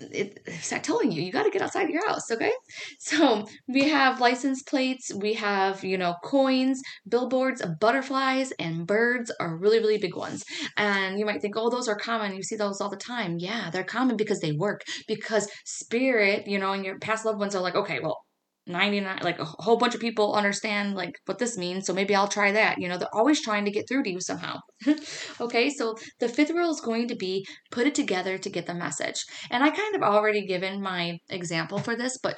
it, 0.00 0.40
it's 0.46 0.70
not 0.72 0.84
telling 0.84 1.12
you. 1.12 1.22
You 1.22 1.32
got 1.32 1.44
to 1.44 1.50
get 1.50 1.62
outside 1.62 1.88
your 1.90 2.06
house 2.06 2.30
okay? 2.30 2.52
So 2.98 3.46
we 3.68 3.88
have 3.88 4.20
license 4.20 4.62
plates 4.62 5.12
we 5.14 5.34
have 5.34 5.84
you 5.84 5.98
know 5.98 6.14
coins 6.24 6.80
billboards 7.08 7.62
butterflies 7.80 8.52
and 8.58 8.86
birds 8.86 9.30
are 9.40 9.56
really 9.56 9.78
really 9.78 9.98
big 9.98 10.16
ones. 10.16 10.44
And 10.76 11.18
you 11.18 11.26
might 11.26 11.40
think 11.42 11.54
oh 11.56 11.70
those 11.70 11.88
are 11.88 11.96
common. 11.96 12.34
You 12.34 12.42
see 12.42 12.56
those 12.56 12.80
all 12.80 12.90
the 12.90 12.96
time. 12.96 13.36
Yeah 13.38 13.70
they're 13.70 13.84
common 13.84 14.16
because 14.16 14.40
they 14.40 14.52
work. 14.52 14.82
Because 15.06 15.48
spirit 15.64 16.46
you 16.46 16.58
know 16.58 16.72
and 16.72 16.84
your 16.84 16.98
past 16.98 17.24
loved 17.24 17.38
ones 17.38 17.54
are 17.54 17.62
like 17.62 17.74
okay 17.74 18.00
well 18.00 18.20
99 18.68 19.18
like 19.22 19.38
a 19.38 19.44
whole 19.44 19.76
bunch 19.76 19.94
of 19.94 20.00
people 20.00 20.34
understand 20.34 20.94
like 20.94 21.12
what 21.26 21.38
this 21.38 21.56
means 21.56 21.86
so 21.86 21.92
maybe 21.92 22.14
i'll 22.14 22.28
try 22.28 22.52
that 22.52 22.78
you 22.78 22.88
know 22.88 22.98
they're 22.98 23.14
always 23.14 23.40
trying 23.40 23.64
to 23.64 23.70
get 23.70 23.88
through 23.88 24.02
to 24.02 24.10
you 24.10 24.20
somehow. 24.20 24.58
Okay 25.40 25.70
so 25.70 25.96
the 26.20 26.28
fifth 26.28 26.50
rule 26.50 26.70
is 26.70 26.80
going 26.80 27.08
to 27.08 27.16
be 27.16 27.46
put 27.70 27.86
it 27.86 27.94
together 27.94 28.38
to 28.38 28.50
get 28.50 28.66
the 28.66 28.74
message. 28.74 29.24
And 29.50 29.62
i 29.62 29.70
kind 29.70 29.94
of 29.96 30.02
already 30.02 30.46
given 30.46 30.82
my 30.82 31.18
example 31.28 31.78
for 31.78 31.96
this 31.96 32.18
but 32.22 32.36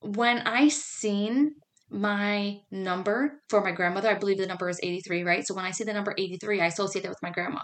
when 0.00 0.38
i 0.38 0.68
seen 0.68 1.50
my 1.90 2.58
number 2.70 3.40
for 3.48 3.62
my 3.62 3.72
grandmother. 3.72 4.08
I 4.08 4.18
believe 4.18 4.38
the 4.38 4.46
number 4.46 4.68
is 4.68 4.80
83, 4.82 5.22
right? 5.22 5.46
So 5.46 5.54
when 5.54 5.64
I 5.64 5.70
see 5.70 5.84
the 5.84 5.92
number 5.92 6.14
83, 6.16 6.60
I 6.60 6.66
associate 6.66 7.02
that 7.02 7.08
with 7.08 7.22
my 7.22 7.30
grandma. 7.30 7.60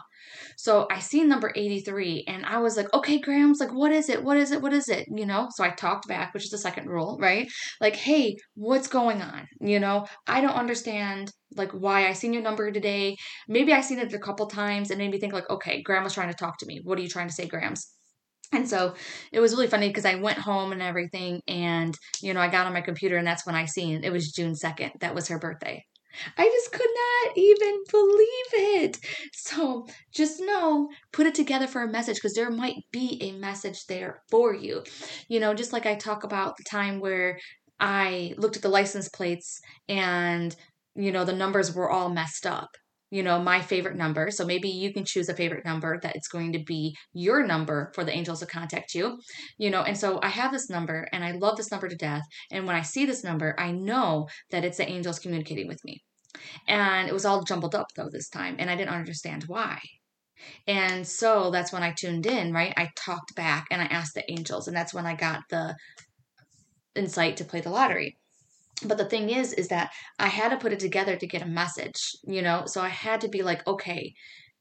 So 0.56 0.86
I 0.90 1.00
see 1.00 1.22
number 1.24 1.52
83 1.54 2.24
and 2.26 2.46
I 2.46 2.58
was 2.58 2.76
like, 2.76 2.92
okay, 2.94 3.18
Grams, 3.18 3.60
like, 3.60 3.72
what 3.72 3.92
is 3.92 4.08
it? 4.08 4.22
What 4.22 4.36
is 4.36 4.50
it? 4.50 4.62
What 4.62 4.72
is 4.72 4.88
it? 4.88 5.06
You 5.14 5.26
know? 5.26 5.48
So 5.54 5.64
I 5.64 5.70
talked 5.70 6.08
back, 6.08 6.32
which 6.32 6.44
is 6.44 6.50
the 6.50 6.58
second 6.58 6.88
rule, 6.88 7.18
right? 7.20 7.46
Like, 7.80 7.96
hey, 7.96 8.36
what's 8.54 8.88
going 8.88 9.20
on? 9.20 9.46
You 9.60 9.80
know, 9.80 10.06
I 10.26 10.40
don't 10.40 10.50
understand 10.54 11.30
like 11.56 11.72
why 11.72 12.08
I 12.08 12.12
seen 12.12 12.32
your 12.32 12.42
number 12.42 12.70
today. 12.70 13.16
Maybe 13.48 13.72
I 13.72 13.80
seen 13.80 13.98
it 13.98 14.12
a 14.12 14.18
couple 14.18 14.46
times 14.46 14.90
and 14.90 14.98
made 14.98 15.10
me 15.10 15.20
think 15.20 15.32
like, 15.32 15.48
okay, 15.50 15.82
grandma's 15.82 16.14
trying 16.14 16.30
to 16.30 16.34
talk 16.34 16.58
to 16.58 16.66
me. 16.66 16.80
What 16.82 16.98
are 16.98 17.02
you 17.02 17.08
trying 17.08 17.28
to 17.28 17.34
say, 17.34 17.46
Grams? 17.46 17.94
And 18.52 18.68
so 18.68 18.94
it 19.32 19.40
was 19.40 19.52
really 19.52 19.66
funny 19.66 19.88
because 19.88 20.04
I 20.04 20.16
went 20.16 20.38
home 20.38 20.72
and 20.72 20.82
everything, 20.82 21.40
and 21.48 21.96
you 22.22 22.34
know, 22.34 22.40
I 22.40 22.48
got 22.48 22.66
on 22.66 22.72
my 22.72 22.80
computer, 22.82 23.16
and 23.16 23.26
that's 23.26 23.46
when 23.46 23.54
I 23.54 23.64
seen 23.64 24.04
it 24.04 24.12
was 24.12 24.32
June 24.32 24.54
2nd. 24.54 25.00
That 25.00 25.14
was 25.14 25.28
her 25.28 25.38
birthday. 25.38 25.84
I 26.38 26.44
just 26.44 26.72
could 26.72 26.90
not 27.26 27.36
even 27.36 27.82
believe 27.90 28.84
it. 28.84 28.98
So 29.32 29.86
just 30.14 30.40
know, 30.40 30.88
put 31.12 31.26
it 31.26 31.34
together 31.34 31.66
for 31.66 31.82
a 31.82 31.90
message 31.90 32.16
because 32.16 32.34
there 32.34 32.50
might 32.50 32.76
be 32.92 33.18
a 33.20 33.32
message 33.32 33.86
there 33.86 34.22
for 34.30 34.54
you. 34.54 34.84
You 35.28 35.40
know, 35.40 35.54
just 35.54 35.72
like 35.72 35.86
I 35.86 35.96
talk 35.96 36.24
about 36.24 36.56
the 36.56 36.64
time 36.64 37.00
where 37.00 37.38
I 37.80 38.34
looked 38.38 38.56
at 38.56 38.62
the 38.62 38.68
license 38.68 39.08
plates 39.08 39.60
and, 39.88 40.54
you 40.94 41.10
know, 41.10 41.24
the 41.24 41.32
numbers 41.32 41.74
were 41.74 41.90
all 41.90 42.10
messed 42.10 42.46
up 42.46 42.68
you 43.10 43.22
know, 43.22 43.40
my 43.40 43.60
favorite 43.60 43.96
number. 43.96 44.30
So 44.30 44.44
maybe 44.44 44.68
you 44.68 44.92
can 44.92 45.04
choose 45.04 45.28
a 45.28 45.34
favorite 45.34 45.64
number 45.64 45.98
that 46.02 46.16
it's 46.16 46.28
going 46.28 46.52
to 46.52 46.58
be 46.58 46.96
your 47.12 47.46
number 47.46 47.92
for 47.94 48.04
the 48.04 48.12
angels 48.12 48.40
to 48.40 48.46
contact 48.46 48.94
you, 48.94 49.18
you 49.58 49.70
know. 49.70 49.82
And 49.82 49.96
so 49.96 50.18
I 50.22 50.28
have 50.28 50.52
this 50.52 50.68
number 50.68 51.06
and 51.12 51.24
I 51.24 51.32
love 51.32 51.56
this 51.56 51.70
number 51.70 51.88
to 51.88 51.96
death. 51.96 52.22
And 52.50 52.66
when 52.66 52.76
I 52.76 52.82
see 52.82 53.06
this 53.06 53.22
number, 53.22 53.54
I 53.58 53.70
know 53.72 54.28
that 54.50 54.64
it's 54.64 54.78
the 54.78 54.88
angels 54.88 55.18
communicating 55.18 55.68
with 55.68 55.84
me. 55.84 56.02
And 56.66 57.08
it 57.08 57.12
was 57.12 57.24
all 57.24 57.44
jumbled 57.44 57.74
up 57.74 57.86
though 57.96 58.08
this 58.10 58.28
time, 58.28 58.56
and 58.58 58.68
I 58.68 58.76
didn't 58.76 58.94
understand 58.94 59.44
why. 59.46 59.78
And 60.66 61.06
so 61.06 61.50
that's 61.50 61.72
when 61.72 61.82
I 61.82 61.94
tuned 61.96 62.26
in, 62.26 62.52
right? 62.52 62.74
I 62.76 62.90
talked 62.96 63.34
back 63.36 63.66
and 63.70 63.80
I 63.80 63.86
asked 63.86 64.14
the 64.14 64.28
angels, 64.30 64.66
and 64.66 64.76
that's 64.76 64.92
when 64.92 65.06
I 65.06 65.14
got 65.14 65.42
the 65.50 65.76
insight 66.96 67.36
to 67.36 67.44
play 67.44 67.60
the 67.60 67.70
lottery 67.70 68.16
but 68.84 68.98
the 68.98 69.04
thing 69.04 69.30
is 69.30 69.52
is 69.52 69.68
that 69.68 69.90
i 70.18 70.26
had 70.26 70.50
to 70.50 70.56
put 70.56 70.72
it 70.72 70.80
together 70.80 71.16
to 71.16 71.26
get 71.26 71.42
a 71.42 71.46
message 71.46 72.12
you 72.24 72.42
know? 72.42 72.64
So 72.66 72.80
i 72.80 72.88
had 72.88 73.20
to 73.22 73.28
be 73.28 73.42
like 73.42 73.66
okay 73.66 74.12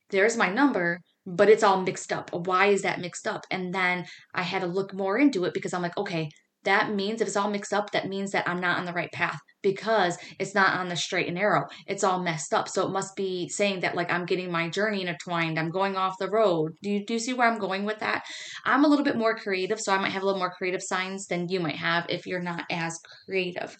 there's 0.09 0.37
my 0.37 0.49
number 0.49 0.99
but 1.25 1.47
it's 1.47 1.63
all 1.63 1.81
mixed 1.81 2.11
up. 2.11 2.31
Why 2.33 2.65
is 2.65 2.81
that 2.81 2.99
mixed 2.99 3.27
up? 3.27 3.45
And 3.49 3.73
then 3.73 4.05
i 4.35 4.41
had 4.43 4.61
to 4.61 4.67
look 4.67 4.93
more 4.93 5.17
into 5.17 5.45
it 5.45 5.53
because 5.53 5.73
i'm 5.73 5.81
like 5.81 5.97
okay 5.97 6.29
that 6.63 6.93
means 6.93 7.21
if 7.21 7.27
it's 7.27 7.37
all 7.37 7.49
mixed 7.49 7.73
up, 7.73 7.91
that 7.91 8.07
means 8.07 8.31
that 8.31 8.47
I'm 8.47 8.61
not 8.61 8.77
on 8.77 8.85
the 8.85 8.93
right 8.93 9.11
path 9.11 9.39
because 9.61 10.17
it's 10.39 10.53
not 10.53 10.77
on 10.77 10.89
the 10.89 10.95
straight 10.95 11.27
and 11.27 11.35
narrow. 11.35 11.65
It's 11.87 12.03
all 12.03 12.21
messed 12.21 12.53
up. 12.53 12.67
So 12.67 12.85
it 12.85 12.91
must 12.91 13.15
be 13.15 13.49
saying 13.49 13.79
that 13.79 13.95
like 13.95 14.11
I'm 14.11 14.25
getting 14.25 14.51
my 14.51 14.69
journey 14.69 15.01
intertwined. 15.01 15.57
I'm 15.57 15.69
going 15.69 15.95
off 15.95 16.17
the 16.19 16.29
road. 16.29 16.73
Do 16.81 16.89
you 16.89 17.05
do 17.05 17.13
you 17.13 17.19
see 17.19 17.33
where 17.33 17.49
I'm 17.49 17.59
going 17.59 17.85
with 17.85 17.99
that? 17.99 18.23
I'm 18.65 18.83
a 18.83 18.87
little 18.87 19.05
bit 19.05 19.17
more 19.17 19.35
creative, 19.35 19.79
so 19.79 19.93
I 19.93 19.99
might 19.99 20.11
have 20.11 20.23
a 20.23 20.25
little 20.25 20.39
more 20.39 20.53
creative 20.57 20.83
signs 20.83 21.27
than 21.27 21.49
you 21.49 21.59
might 21.59 21.77
have 21.77 22.05
if 22.09 22.25
you're 22.25 22.41
not 22.41 22.65
as 22.69 22.99
creative. 23.25 23.75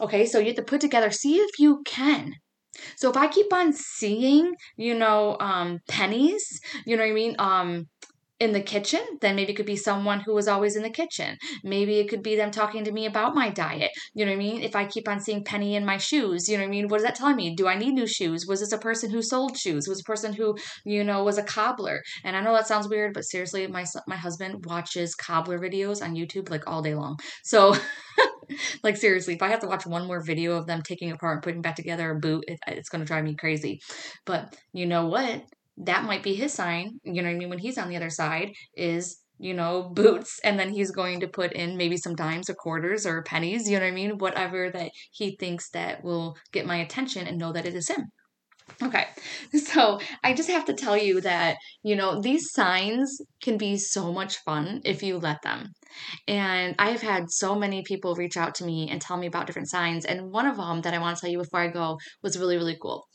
Okay, 0.00 0.26
so 0.26 0.38
you 0.38 0.46
have 0.46 0.56
to 0.56 0.62
put 0.62 0.80
together, 0.80 1.10
see 1.10 1.36
if 1.36 1.58
you 1.58 1.82
can. 1.84 2.34
So 2.96 3.10
if 3.10 3.16
I 3.16 3.28
keep 3.28 3.52
on 3.52 3.72
seeing, 3.72 4.54
you 4.76 4.96
know, 4.96 5.36
um, 5.40 5.80
pennies, 5.88 6.44
you 6.86 6.96
know 6.96 7.02
what 7.02 7.10
I 7.10 7.14
mean? 7.14 7.34
Um, 7.38 7.86
in 8.40 8.52
the 8.52 8.60
kitchen, 8.60 9.00
then 9.20 9.34
maybe 9.34 9.52
it 9.52 9.56
could 9.56 9.66
be 9.66 9.76
someone 9.76 10.20
who 10.20 10.32
was 10.32 10.46
always 10.46 10.76
in 10.76 10.82
the 10.82 10.90
kitchen. 10.90 11.36
Maybe 11.64 11.98
it 11.98 12.08
could 12.08 12.22
be 12.22 12.36
them 12.36 12.50
talking 12.50 12.84
to 12.84 12.92
me 12.92 13.06
about 13.06 13.34
my 13.34 13.50
diet. 13.50 13.90
You 14.14 14.24
know 14.24 14.30
what 14.30 14.36
I 14.36 14.38
mean? 14.38 14.62
If 14.62 14.76
I 14.76 14.86
keep 14.86 15.08
on 15.08 15.20
seeing 15.20 15.42
Penny 15.42 15.74
in 15.74 15.84
my 15.84 15.96
shoes, 15.96 16.48
you 16.48 16.56
know 16.56 16.62
what 16.62 16.68
I 16.68 16.70
mean? 16.70 16.88
What 16.88 16.98
is 16.98 17.02
that 17.02 17.16
telling 17.16 17.36
me? 17.36 17.54
Do 17.54 17.66
I 17.66 17.76
need 17.76 17.94
new 17.94 18.06
shoes? 18.06 18.46
Was 18.46 18.60
this 18.60 18.72
a 18.72 18.78
person 18.78 19.10
who 19.10 19.22
sold 19.22 19.56
shoes? 19.56 19.88
Was 19.88 20.00
a 20.00 20.04
person 20.04 20.32
who, 20.32 20.56
you 20.84 21.02
know, 21.02 21.24
was 21.24 21.38
a 21.38 21.42
cobbler? 21.42 22.02
And 22.24 22.36
I 22.36 22.40
know 22.40 22.52
that 22.52 22.68
sounds 22.68 22.88
weird, 22.88 23.12
but 23.12 23.24
seriously, 23.24 23.66
my 23.66 23.84
my 24.06 24.16
husband 24.16 24.64
watches 24.66 25.14
cobbler 25.14 25.58
videos 25.58 26.02
on 26.02 26.14
YouTube 26.14 26.50
like 26.50 26.68
all 26.68 26.82
day 26.82 26.94
long. 26.94 27.18
So 27.42 27.74
like 28.82 28.96
seriously, 28.96 29.34
if 29.34 29.42
I 29.42 29.48
have 29.48 29.60
to 29.60 29.66
watch 29.66 29.86
one 29.86 30.06
more 30.06 30.22
video 30.22 30.56
of 30.56 30.66
them 30.66 30.82
taking 30.82 31.10
apart 31.10 31.36
and 31.36 31.42
putting 31.42 31.62
back 31.62 31.76
together 31.76 32.10
a 32.10 32.18
boot, 32.18 32.44
it, 32.46 32.58
it's 32.68 32.88
going 32.88 33.00
to 33.00 33.06
drive 33.06 33.24
me 33.24 33.34
crazy. 33.34 33.80
But 34.24 34.56
you 34.72 34.86
know 34.86 35.06
what? 35.06 35.42
That 35.84 36.04
might 36.04 36.22
be 36.22 36.34
his 36.34 36.52
sign, 36.52 36.98
you 37.04 37.22
know 37.22 37.28
what 37.28 37.34
I 37.34 37.38
mean, 37.38 37.48
when 37.50 37.58
he's 37.58 37.78
on 37.78 37.88
the 37.88 37.96
other 37.96 38.10
side, 38.10 38.52
is, 38.76 39.20
you 39.38 39.54
know, 39.54 39.90
boots. 39.94 40.40
And 40.42 40.58
then 40.58 40.70
he's 40.70 40.90
going 40.90 41.20
to 41.20 41.28
put 41.28 41.52
in 41.52 41.76
maybe 41.76 41.96
some 41.96 42.14
dimes 42.14 42.50
or 42.50 42.54
quarters 42.54 43.06
or 43.06 43.22
pennies, 43.22 43.68
you 43.68 43.78
know 43.78 43.84
what 43.84 43.92
I 43.92 43.94
mean? 43.94 44.18
Whatever 44.18 44.70
that 44.70 44.90
he 45.12 45.36
thinks 45.36 45.70
that 45.70 46.02
will 46.02 46.36
get 46.52 46.66
my 46.66 46.76
attention 46.76 47.26
and 47.26 47.38
know 47.38 47.52
that 47.52 47.66
it 47.66 47.74
is 47.74 47.88
him. 47.88 48.06
Okay, 48.82 49.06
so 49.54 49.98
I 50.22 50.34
just 50.34 50.50
have 50.50 50.64
to 50.66 50.74
tell 50.74 50.96
you 50.96 51.20
that, 51.22 51.56
you 51.82 51.96
know, 51.96 52.20
these 52.20 52.52
signs 52.52 53.20
can 53.42 53.56
be 53.56 53.76
so 53.76 54.12
much 54.12 54.36
fun 54.44 54.82
if 54.84 55.02
you 55.02 55.18
let 55.18 55.42
them. 55.42 55.68
And 56.28 56.74
I 56.78 56.90
have 56.90 57.00
had 57.00 57.30
so 57.30 57.54
many 57.54 57.82
people 57.82 58.14
reach 58.14 58.36
out 58.36 58.54
to 58.56 58.64
me 58.64 58.88
and 58.90 59.00
tell 59.00 59.16
me 59.16 59.26
about 59.26 59.46
different 59.46 59.70
signs. 59.70 60.04
And 60.04 60.30
one 60.30 60.46
of 60.46 60.56
them 60.58 60.82
that 60.82 60.94
I 60.94 60.98
want 60.98 61.16
to 61.16 61.20
tell 61.20 61.30
you 61.30 61.38
before 61.38 61.60
I 61.60 61.68
go 61.68 61.98
was 62.22 62.38
really, 62.38 62.56
really 62.56 62.76
cool. 62.80 63.06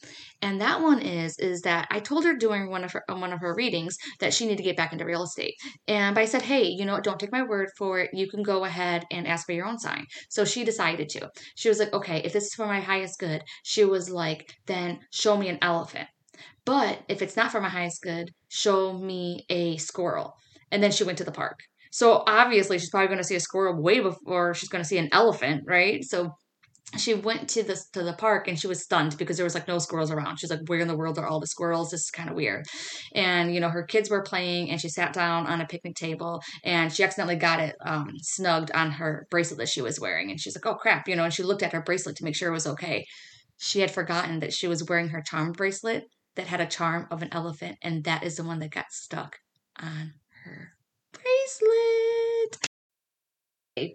And 0.44 0.60
that 0.60 0.82
one 0.82 1.02
is 1.02 1.40
is 1.40 1.62
that 1.62 1.88
I 1.90 2.02
told 2.02 2.26
her 2.26 2.36
during 2.36 2.70
one 2.70 2.84
of 2.84 2.92
her 2.92 3.04
one 3.08 3.32
of 3.32 3.40
her 3.40 3.56
readings 3.56 3.96
that 4.20 4.34
she 4.34 4.44
needed 4.44 4.58
to 4.58 4.64
get 4.64 4.76
back 4.76 4.92
into 4.92 5.06
real 5.06 5.24
estate. 5.24 5.56
And 5.88 6.20
I 6.20 6.26
said, 6.26 6.42
hey, 6.42 6.64
you 6.66 6.84
know, 6.84 7.00
don't 7.00 7.18
take 7.18 7.32
my 7.32 7.44
word 7.44 7.70
for 7.78 8.00
it. 8.00 8.10
You 8.12 8.30
can 8.30 8.44
go 8.44 8.66
ahead 8.66 9.06
and 9.10 9.26
ask 9.26 9.46
for 9.46 9.54
your 9.54 9.66
own 9.66 9.80
sign. 9.80 10.06
So 10.30 10.44
she 10.44 10.66
decided 10.66 11.08
to. 11.10 11.30
She 11.56 11.70
was 11.70 11.80
like, 11.80 11.94
okay, 11.94 12.18
if 12.26 12.34
this 12.34 12.44
is 12.44 12.54
for 12.56 12.68
my 12.68 12.82
highest 12.82 13.20
good, 13.20 13.42
she 13.64 13.86
was 13.86 14.10
like, 14.10 14.54
then 14.66 15.00
show 15.14 15.38
me 15.38 15.48
an 15.48 15.60
elephant. 15.62 16.10
But 16.66 17.04
if 17.08 17.22
it's 17.22 17.38
not 17.38 17.54
for 17.54 17.62
my 17.62 17.70
highest 17.70 18.02
good, 18.02 18.30
show 18.50 18.92
me 18.92 19.46
a 19.50 19.78
squirrel. 19.78 20.34
And 20.72 20.84
then 20.84 20.92
she 20.92 21.06
went 21.06 21.20
to 21.20 21.24
the 21.24 21.32
park. 21.32 21.60
So 21.94 22.22
obviously, 22.28 22.80
she's 22.80 22.90
probably 22.90 23.08
going 23.08 23.20
to 23.20 23.24
see 23.24 23.36
a 23.36 23.40
squirrel 23.40 23.82
way 23.82 24.02
before 24.02 24.56
she's 24.56 24.68
going 24.68 24.84
to 24.84 24.88
see 24.88 24.98
an 24.98 25.10
elephant, 25.14 25.64
right? 25.68 26.04
So 26.04 26.32
she 26.98 27.14
went 27.14 27.50
to 27.50 27.64
the 27.64 27.80
to 27.94 28.04
the 28.04 28.14
park 28.14 28.48
and 28.48 28.60
she 28.60 28.68
was 28.68 28.84
stunned 28.84 29.18
because 29.18 29.38
there 29.38 29.44
was 29.44 29.56
like 29.56 29.68
no 29.68 29.80
squirrels 29.80 30.12
around. 30.12 30.38
She's 30.38 30.50
like, 30.50 30.68
"Where 30.68 30.80
in 30.80 30.88
the 30.88 30.96
world 30.96 31.18
are 31.18 31.28
all 31.28 31.40
the 31.40 31.48
squirrels? 31.48 31.92
This 31.92 32.02
is 32.02 32.12
kind 32.12 32.30
of 32.30 32.36
weird." 32.36 32.66
And 33.14 33.54
you 33.54 33.60
know, 33.60 33.70
her 33.70 33.84
kids 33.84 34.10
were 34.10 34.22
playing, 34.22 34.70
and 34.70 34.80
she 34.80 34.90
sat 34.90 35.14
down 35.14 35.48
on 35.48 35.62
a 35.62 35.66
picnic 35.66 35.96
table, 35.96 36.42
and 36.64 36.94
she 36.94 37.04
accidentally 37.04 37.36
got 37.36 37.60
it 37.60 37.76
um, 37.86 38.12
snugged 38.22 38.72
on 38.72 38.92
her 38.92 39.28
bracelet 39.30 39.60
that 39.60 39.70
she 39.70 39.82
was 39.82 40.00
wearing, 40.00 40.30
and 40.30 40.40
she's 40.40 40.56
like, 40.56 40.66
"Oh 40.66 40.76
crap!" 40.76 41.08
You 41.08 41.16
know, 41.16 41.24
and 41.24 41.34
she 41.34 41.44
looked 41.44 41.64
at 41.64 41.74
her 41.74 41.82
bracelet 41.82 42.16
to 42.18 42.24
make 42.24 42.36
sure 42.36 42.50
it 42.50 42.54
was 42.54 42.68
okay. 42.68 43.06
She 43.58 43.80
had 43.80 43.92
forgotten 43.92 44.40
that 44.40 44.54
she 44.54 44.68
was 44.68 44.84
wearing 44.84 45.10
her 45.10 45.22
charm 45.22 45.52
bracelet 45.52 46.06
that 46.36 46.48
had 46.48 46.62
a 46.62 46.66
charm 46.66 47.08
of 47.12 47.22
an 47.22 47.30
elephant, 47.32 47.78
and 47.82 48.04
that 48.04 48.24
is 48.24 48.36
the 48.36 48.44
one 48.44 48.60
that 48.60 48.72
got 48.72 48.92
stuck 48.92 49.38
on 49.80 50.14
her 50.44 50.74
bracelet. 51.12 52.68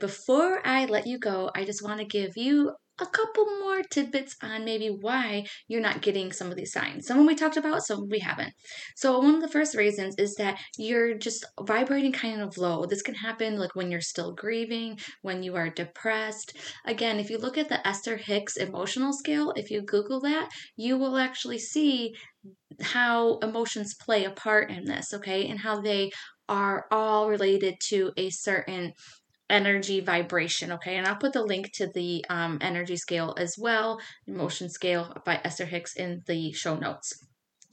Before 0.01 0.61
I 0.67 0.87
let 0.87 1.07
you 1.07 1.19
go, 1.19 1.51
I 1.55 1.65
just 1.65 1.85
want 1.85 2.01
to 2.01 2.05
give 2.05 2.37
you 2.37 2.73
a 3.01 3.07
couple 3.07 3.47
more 3.61 3.83
tidbits 3.83 4.37
on 4.43 4.65
maybe 4.65 4.89
why 4.89 5.45
you're 5.69 5.81
not 5.81 6.03
getting 6.03 6.33
some 6.33 6.51
of 6.51 6.57
these 6.57 6.73
signs. 6.73 7.07
Some 7.07 7.27
we 7.27 7.35
talked 7.35 7.57
about, 7.57 7.85
some 7.85 8.09
we 8.09 8.19
haven't. 8.19 8.53
So, 8.97 9.19
one 9.19 9.35
of 9.37 9.41
the 9.41 9.49
first 9.49 9.77
reasons 9.77 10.15
is 10.19 10.35
that 10.37 10.59
you're 10.77 11.15
just 11.15 11.45
vibrating 11.61 12.13
kind 12.13 12.41
of 12.41 12.57
low. 12.59 12.87
This 12.87 13.03
can 13.03 13.15
happen 13.15 13.59
like 13.59 13.75
when 13.75 13.91
you're 13.91 14.01
still 14.01 14.33
grieving, 14.33 14.99
when 15.23 15.43
you 15.43 15.57
are 15.57 15.71
depressed. 15.71 16.57
Again, 16.87 17.19
if 17.19 17.31
you 17.31 17.39
look 17.39 17.59
at 17.59 17.69
the 17.69 17.87
Esther 17.87 18.17
Hicks 18.17 18.57
emotional 18.57 19.13
scale, 19.13 19.53
if 19.57 19.71
you 19.71 19.83
Google 19.83 20.21
that, 20.21 20.49
you 20.77 20.97
will 20.97 21.17
actually 21.19 21.59
see 21.59 22.15
how 22.81 23.39
emotions 23.39 23.95
play 23.95 24.25
a 24.25 24.31
part 24.31 24.71
in 24.71 24.85
this, 24.85 25.13
okay, 25.13 25.49
and 25.49 25.59
how 25.59 25.81
they 25.81 26.11
are 26.49 26.87
all 26.91 27.29
related 27.29 27.75
to 27.89 28.13
a 28.17 28.31
certain 28.31 28.93
energy 29.51 30.01
vibration 30.01 30.73
okay? 30.73 30.97
And 30.97 31.07
i'll 31.07 31.17
put 31.17 31.33
the 31.33 31.43
link 31.43 31.73
to 31.75 31.87
the 31.87 32.25
um, 32.29 32.59
energy 32.61 32.97
scale 32.97 33.35
as 33.39 33.57
well 33.59 34.01
emotion 34.27 34.69
scale 34.69 35.15
by 35.25 35.41
esther 35.45 35.67
hicks 35.67 35.95
in 35.97 36.23
the 36.27 36.53
show 36.53 36.77
notes 36.77 37.28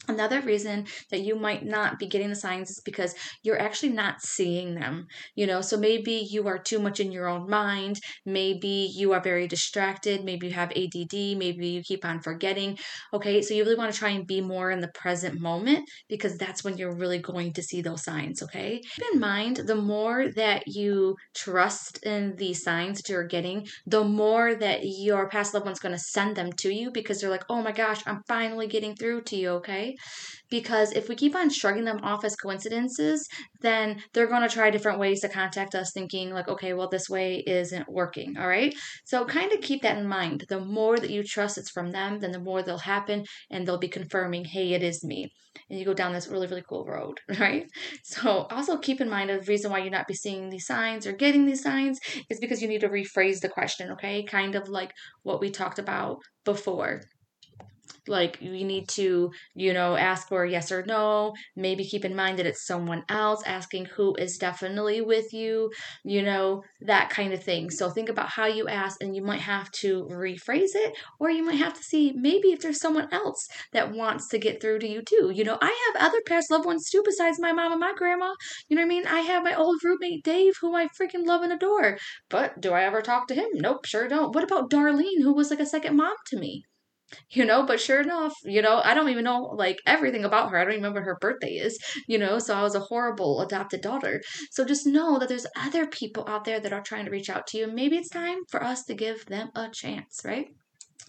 Another 0.08 0.41
reason 0.41 0.86
that 1.12 1.22
you 1.22 1.36
might 1.36 1.65
not 1.65 1.98
be 2.00 2.08
getting 2.08 2.30
the 2.30 2.36
signs 2.36 2.70
is 2.70 2.82
because 2.86 3.15
you're 3.44 3.60
actually 3.60 3.89
not 3.89 4.22
seeing 4.22 4.76
them. 4.76 5.08
You 5.36 5.48
know, 5.48 5.62
so 5.62 5.78
maybe 5.78 6.28
you 6.30 6.48
are 6.48 6.60
too 6.60 6.80
much 6.80 7.00
in 7.00 7.12
your 7.12 7.28
own 7.28 7.50
mind. 7.50 8.00
Maybe 8.26 8.91
you 8.96 9.13
are 9.13 9.22
very 9.22 9.48
distracted. 9.48 10.24
Maybe 10.24 10.48
you 10.48 10.54
have 10.54 10.72
ADD. 10.72 11.38
Maybe 11.38 11.68
you 11.70 11.82
keep 11.82 12.06
on 12.06 12.22
forgetting. 12.22 12.78
Okay, 13.13 13.41
so 13.41 13.54
you 13.54 13.63
really 13.63 13.76
want 13.76 13.91
to 13.94 13.98
try 13.98 14.10
and 14.10 14.28
be 14.28 14.41
more 14.41 14.72
in 14.72 14.80
the 14.80 14.89
present 14.89 15.39
moment 15.39 15.89
because 16.08 16.38
that's 16.38 16.63
when 16.63 16.78
you're 16.78 16.96
really 16.96 17.20
going 17.20 17.54
to 17.54 17.63
see 17.63 17.82
those 17.82 18.04
signs. 18.04 18.44
Okay, 18.44 18.82
keep 18.96 19.06
in 19.13 19.20
mind 19.20 19.58
the 19.58 19.76
more 19.76 20.30
that 20.36 20.63
you 20.68 21.15
trust 21.36 22.04
in 22.06 22.36
the 22.38 22.54
signs 22.54 23.02
that 23.02 23.10
you're 23.10 23.28
getting, 23.28 23.65
the 23.88 24.04
more 24.04 24.56
that 24.56 24.82
your 24.84 25.28
past 25.30 25.54
loved 25.54 25.65
one's 25.65 25.80
going 25.80 25.96
to 25.96 26.00
send 26.00 26.36
them 26.36 26.52
to 26.54 26.74
you 26.74 26.91
because 26.91 27.22
they're 27.22 27.30
like, 27.30 27.46
oh 27.50 27.62
my 27.62 27.72
gosh, 27.72 28.02
I'm 28.06 28.22
finally 28.28 28.68
getting 28.68 28.96
through 28.96 29.24
to 29.24 29.36
you. 29.36 29.50
Okay 29.50 29.94
because 30.49 30.91
if 30.91 31.10
we 31.10 31.15
keep 31.15 31.36
on 31.36 31.49
shrugging 31.49 31.86
them 31.86 31.99
off 32.03 32.23
as 32.23 32.36
coincidences, 32.36 33.27
then 33.62 34.01
they're 34.13 34.27
going 34.27 34.47
to 34.47 34.53
try 34.53 34.69
different 34.69 34.99
ways 34.99 35.21
to 35.21 35.29
contact 35.29 35.75
us, 35.75 35.91
thinking, 35.93 36.31
like, 36.31 36.47
okay, 36.47 36.73
well, 36.73 36.89
this 36.89 37.10
way 37.10 37.43
isn't 37.45 37.89
working. 37.89 38.38
All 38.38 38.47
right. 38.47 38.73
So, 39.05 39.25
kind 39.25 39.51
of 39.51 39.62
keep 39.62 39.81
that 39.81 39.97
in 39.97 40.08
mind. 40.08 40.45
The 40.49 40.60
more 40.60 40.97
that 40.97 41.10
you 41.10 41.23
trust 41.23 41.58
it's 41.58 41.71
from 41.71 41.91
them, 41.91 42.19
then 42.19 42.31
the 42.31 42.39
more 42.39 42.62
they'll 42.62 42.77
happen 42.77 43.25
and 43.49 43.67
they'll 43.67 43.77
be 43.77 43.88
confirming, 43.88 44.45
hey, 44.45 44.73
it 44.73 44.84
is 44.84 45.03
me. 45.03 45.31
And 45.69 45.79
you 45.79 45.86
go 45.86 45.93
down 45.93 46.13
this 46.13 46.27
really, 46.27 46.47
really 46.47 46.63
cool 46.67 46.86
road. 46.86 47.19
Right. 47.39 47.65
So, 48.03 48.47
also 48.49 48.77
keep 48.77 49.01
in 49.01 49.10
mind 49.10 49.29
the 49.29 49.41
reason 49.41 49.69
why 49.69 49.79
you're 49.79 49.91
not 49.91 50.08
be 50.08 50.13
seeing 50.13 50.49
these 50.49 50.65
signs 50.65 51.05
or 51.05 51.12
getting 51.12 51.45
these 51.45 51.62
signs 51.62 51.99
is 52.29 52.39
because 52.39 52.62
you 52.62 52.67
need 52.67 52.81
to 52.81 52.89
rephrase 52.89 53.41
the 53.41 53.49
question. 53.49 53.91
Okay. 53.91 54.23
Kind 54.23 54.55
of 54.55 54.69
like 54.69 54.91
what 55.23 55.41
we 55.41 55.49
talked 55.51 55.79
about 55.79 56.19
before 56.45 57.01
like 58.08 58.38
you 58.41 58.65
need 58.65 58.88
to 58.89 59.32
you 59.56 59.74
know 59.74 59.96
ask 59.96 60.28
for 60.28 60.46
yes 60.46 60.72
or 60.72 60.84
no. 60.86 61.34
Maybe 61.56 61.84
keep 61.86 62.06
in 62.06 62.15
mind 62.15 62.39
that 62.39 62.46
it's 62.46 62.65
someone 62.65 63.04
else 63.10 63.44
asking 63.46 63.86
who 63.86 64.15
is 64.15 64.38
definitely 64.38 65.02
with 65.02 65.34
you 65.34 65.72
you 66.04 66.22
know 66.22 66.63
that 66.82 67.10
kind 67.10 67.34
of 67.34 67.44
thing. 67.44 67.70
So 67.70 67.89
think 67.89 68.10
about 68.10 68.30
how 68.30 68.46
you 68.46 68.68
ask 68.68 69.02
and 69.02 69.15
you 69.15 69.22
might 69.24 69.41
have 69.41 69.72
to 69.84 70.06
rephrase 70.12 70.76
it 70.76 70.96
or 71.20 71.30
you 71.30 71.44
might 71.44 71.58
have 71.58 71.74
to 71.74 71.84
see 71.84 72.13
maybe 72.15 72.50
if 72.50 72.62
there's 72.62 72.80
someone 72.80 73.08
else 73.12 73.48
that 73.74 73.91
wants 73.91 74.28
to 74.30 74.38
get 74.39 74.62
through 74.62 74.80
to 74.80 74.88
you 74.88 75.02
too. 75.02 75.32
You 75.34 75.44
know 75.44 75.58
i 75.62 75.91
have 75.94 76.04
other 76.08 76.22
past 76.28 76.52
loved 76.52 76.65
ones 76.65 76.89
too 76.89 77.02
besides 77.06 77.39
my 77.39 77.52
mom 77.52 77.72
and 77.72 77.80
my 77.82 77.94
grandma. 77.96 78.34
You 78.70 78.76
know 78.76 78.82
what 78.82 78.86
i 78.86 78.89
mean? 78.89 79.08
I 79.08 79.20
have 79.22 79.44
my 79.44 79.54
old 79.56 79.84
roommate 79.84 80.24
dave 80.24 80.56
who 80.62 80.76
i 80.76 80.88
freaking 80.88 81.26
love 81.26 81.41
and 81.41 81.54
adore. 81.54 81.98
But 82.30 82.62
do 82.62 82.72
i 82.74 82.84
ever 82.84 83.02
talk 83.02 83.28
to 83.28 83.36
him? 83.36 83.50
Nope 83.54 83.86
sure 83.86 84.08
don't. 84.08 84.34
What 84.34 84.44
about 84.44 84.70
darlene 84.70 85.22
who 85.24 85.34
was 85.34 85.50
like 85.50 85.60
a 85.60 85.65
second 85.65 85.96
mom 85.98 86.15
to 86.28 86.38
me 86.38 86.65
you 87.32 87.46
know 87.46 87.65
but 87.65 87.80
sure 87.80 88.02
enough 88.02 88.34
you 88.44 88.62
know 88.62 88.82
i 88.84 88.94
don't 88.94 89.10
even 89.10 89.24
know 89.24 89.44
like 89.56 89.78
everything 89.86 90.26
about 90.26 90.50
her 90.50 90.58
i 90.58 90.63
don't 90.63 90.76
remember 90.76 91.02
her 91.02 91.18
birthday 91.22 91.54
is 91.54 91.78
you 92.08 92.18
know 92.18 92.39
so 92.39 92.56
i 92.56 92.62
was 92.62 92.76
a 92.76 92.80
horrible 92.80 93.41
adopted 93.41 93.82
daughter 93.82 94.22
so 94.52 94.65
just 94.65 94.88
know 94.88 95.20
that 95.20 95.30
there's 95.30 95.46
other 95.58 95.86
people 95.88 96.26
out 96.28 96.46
there 96.46 96.60
that 96.60 96.74
are 96.74 96.82
trying 96.82 97.06
to 97.06 97.12
reach 97.12 97.30
out 97.30 97.46
to 97.48 97.58
you 97.58 97.68
maybe 97.68 97.98
it's 97.98 98.10
time 98.10 98.39
for 98.50 98.63
us 98.63 98.84
to 98.84 98.94
give 98.94 99.26
them 99.28 99.50
a 99.56 99.70
chance 99.70 100.22
right 100.26 100.48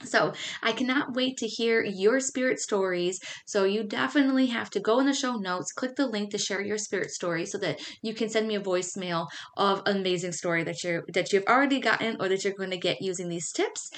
so, 0.04 0.34
I 0.62 0.72
cannot 0.72 1.14
wait 1.14 1.38
to 1.38 1.46
hear 1.46 1.82
your 1.82 2.20
spirit 2.20 2.60
stories. 2.60 3.18
So, 3.46 3.64
you 3.64 3.82
definitely 3.82 4.46
have 4.48 4.68
to 4.70 4.80
go 4.80 5.00
in 5.00 5.06
the 5.06 5.14
show 5.14 5.36
notes, 5.36 5.72
click 5.72 5.96
the 5.96 6.06
link 6.06 6.30
to 6.32 6.38
share 6.38 6.60
your 6.60 6.76
spirit 6.76 7.10
story 7.10 7.46
so 7.46 7.56
that 7.58 7.80
you 8.02 8.12
can 8.12 8.28
send 8.28 8.46
me 8.46 8.56
a 8.56 8.60
voicemail 8.60 9.26
of 9.56 9.82
an 9.86 9.96
amazing 9.96 10.32
story 10.32 10.64
that 10.64 10.84
you're 10.84 11.04
that 11.14 11.32
you've 11.32 11.46
already 11.48 11.80
gotten 11.80 12.20
or 12.20 12.28
that 12.28 12.44
you're 12.44 12.52
going 12.52 12.70
to 12.72 12.76
get 12.76 13.00
using 13.00 13.30
these 13.30 13.50
tips. 13.52 13.90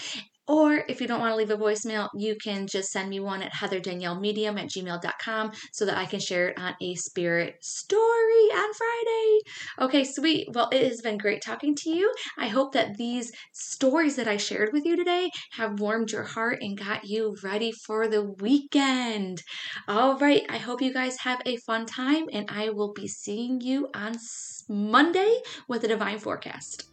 Or 0.49 0.83
if 0.89 1.01
you 1.01 1.07
don't 1.07 1.21
want 1.21 1.33
to 1.33 1.37
leave 1.37 1.51
a 1.51 1.57
voicemail, 1.57 2.09
you 2.15 2.35
can 2.43 2.67
just 2.67 2.91
send 2.91 3.11
me 3.11 3.21
one 3.21 3.43
at 3.43 3.53
heatherdaniellemedium 3.53 4.59
at 4.59 4.71
gmail.com 4.71 5.53
so 5.73 5.85
that 5.85 5.99
I 5.99 6.07
can 6.07 6.21
share 6.21 6.49
it 6.49 6.59
on 6.59 6.75
a 6.81 6.95
spirit 6.95 7.57
story 7.63 8.01
on 8.01 8.73
Friday. 8.73 9.41
Okay, 9.81 10.05
sweet. 10.05 10.49
Well, 10.53 10.71
it 10.73 10.89
has 10.89 11.03
been 11.03 11.19
great 11.19 11.43
talking 11.43 11.75
to 11.77 11.91
you. 11.91 12.13
I 12.39 12.49
hope 12.49 12.73
that 12.73 12.97
these 12.97 13.31
stories 13.53 14.17
that 14.17 14.27
I 14.27 14.39
shared 14.39 14.71
with 14.73 14.87
you 14.87 14.97
today 14.97 15.31
have 15.53 15.81
warmed 15.81 16.13
your 16.13 16.25
heart 16.25 16.59
and 16.63 16.79
got 16.79 17.05
you 17.05 17.37
ready 17.45 17.73
for 17.73 18.09
the 18.09 18.23
weekend. 18.23 19.43
All 19.87 20.19
right, 20.19 20.45
I 20.49 20.57
hope 20.57 20.81
you 20.81 20.93
guys 20.93 21.19
have 21.19 21.43
a 21.45 21.57
fun 21.59 21.85
time, 21.85 22.25
and 22.33 22.49
I 22.51 22.71
will 22.71 22.93
be 22.93 23.07
seeing 23.07 23.61
you 23.61 23.89
on 23.95 24.17
Monday 24.69 25.41
with 25.69 25.85
a 25.85 25.89
divine 25.89 26.19
forecast. 26.19 26.85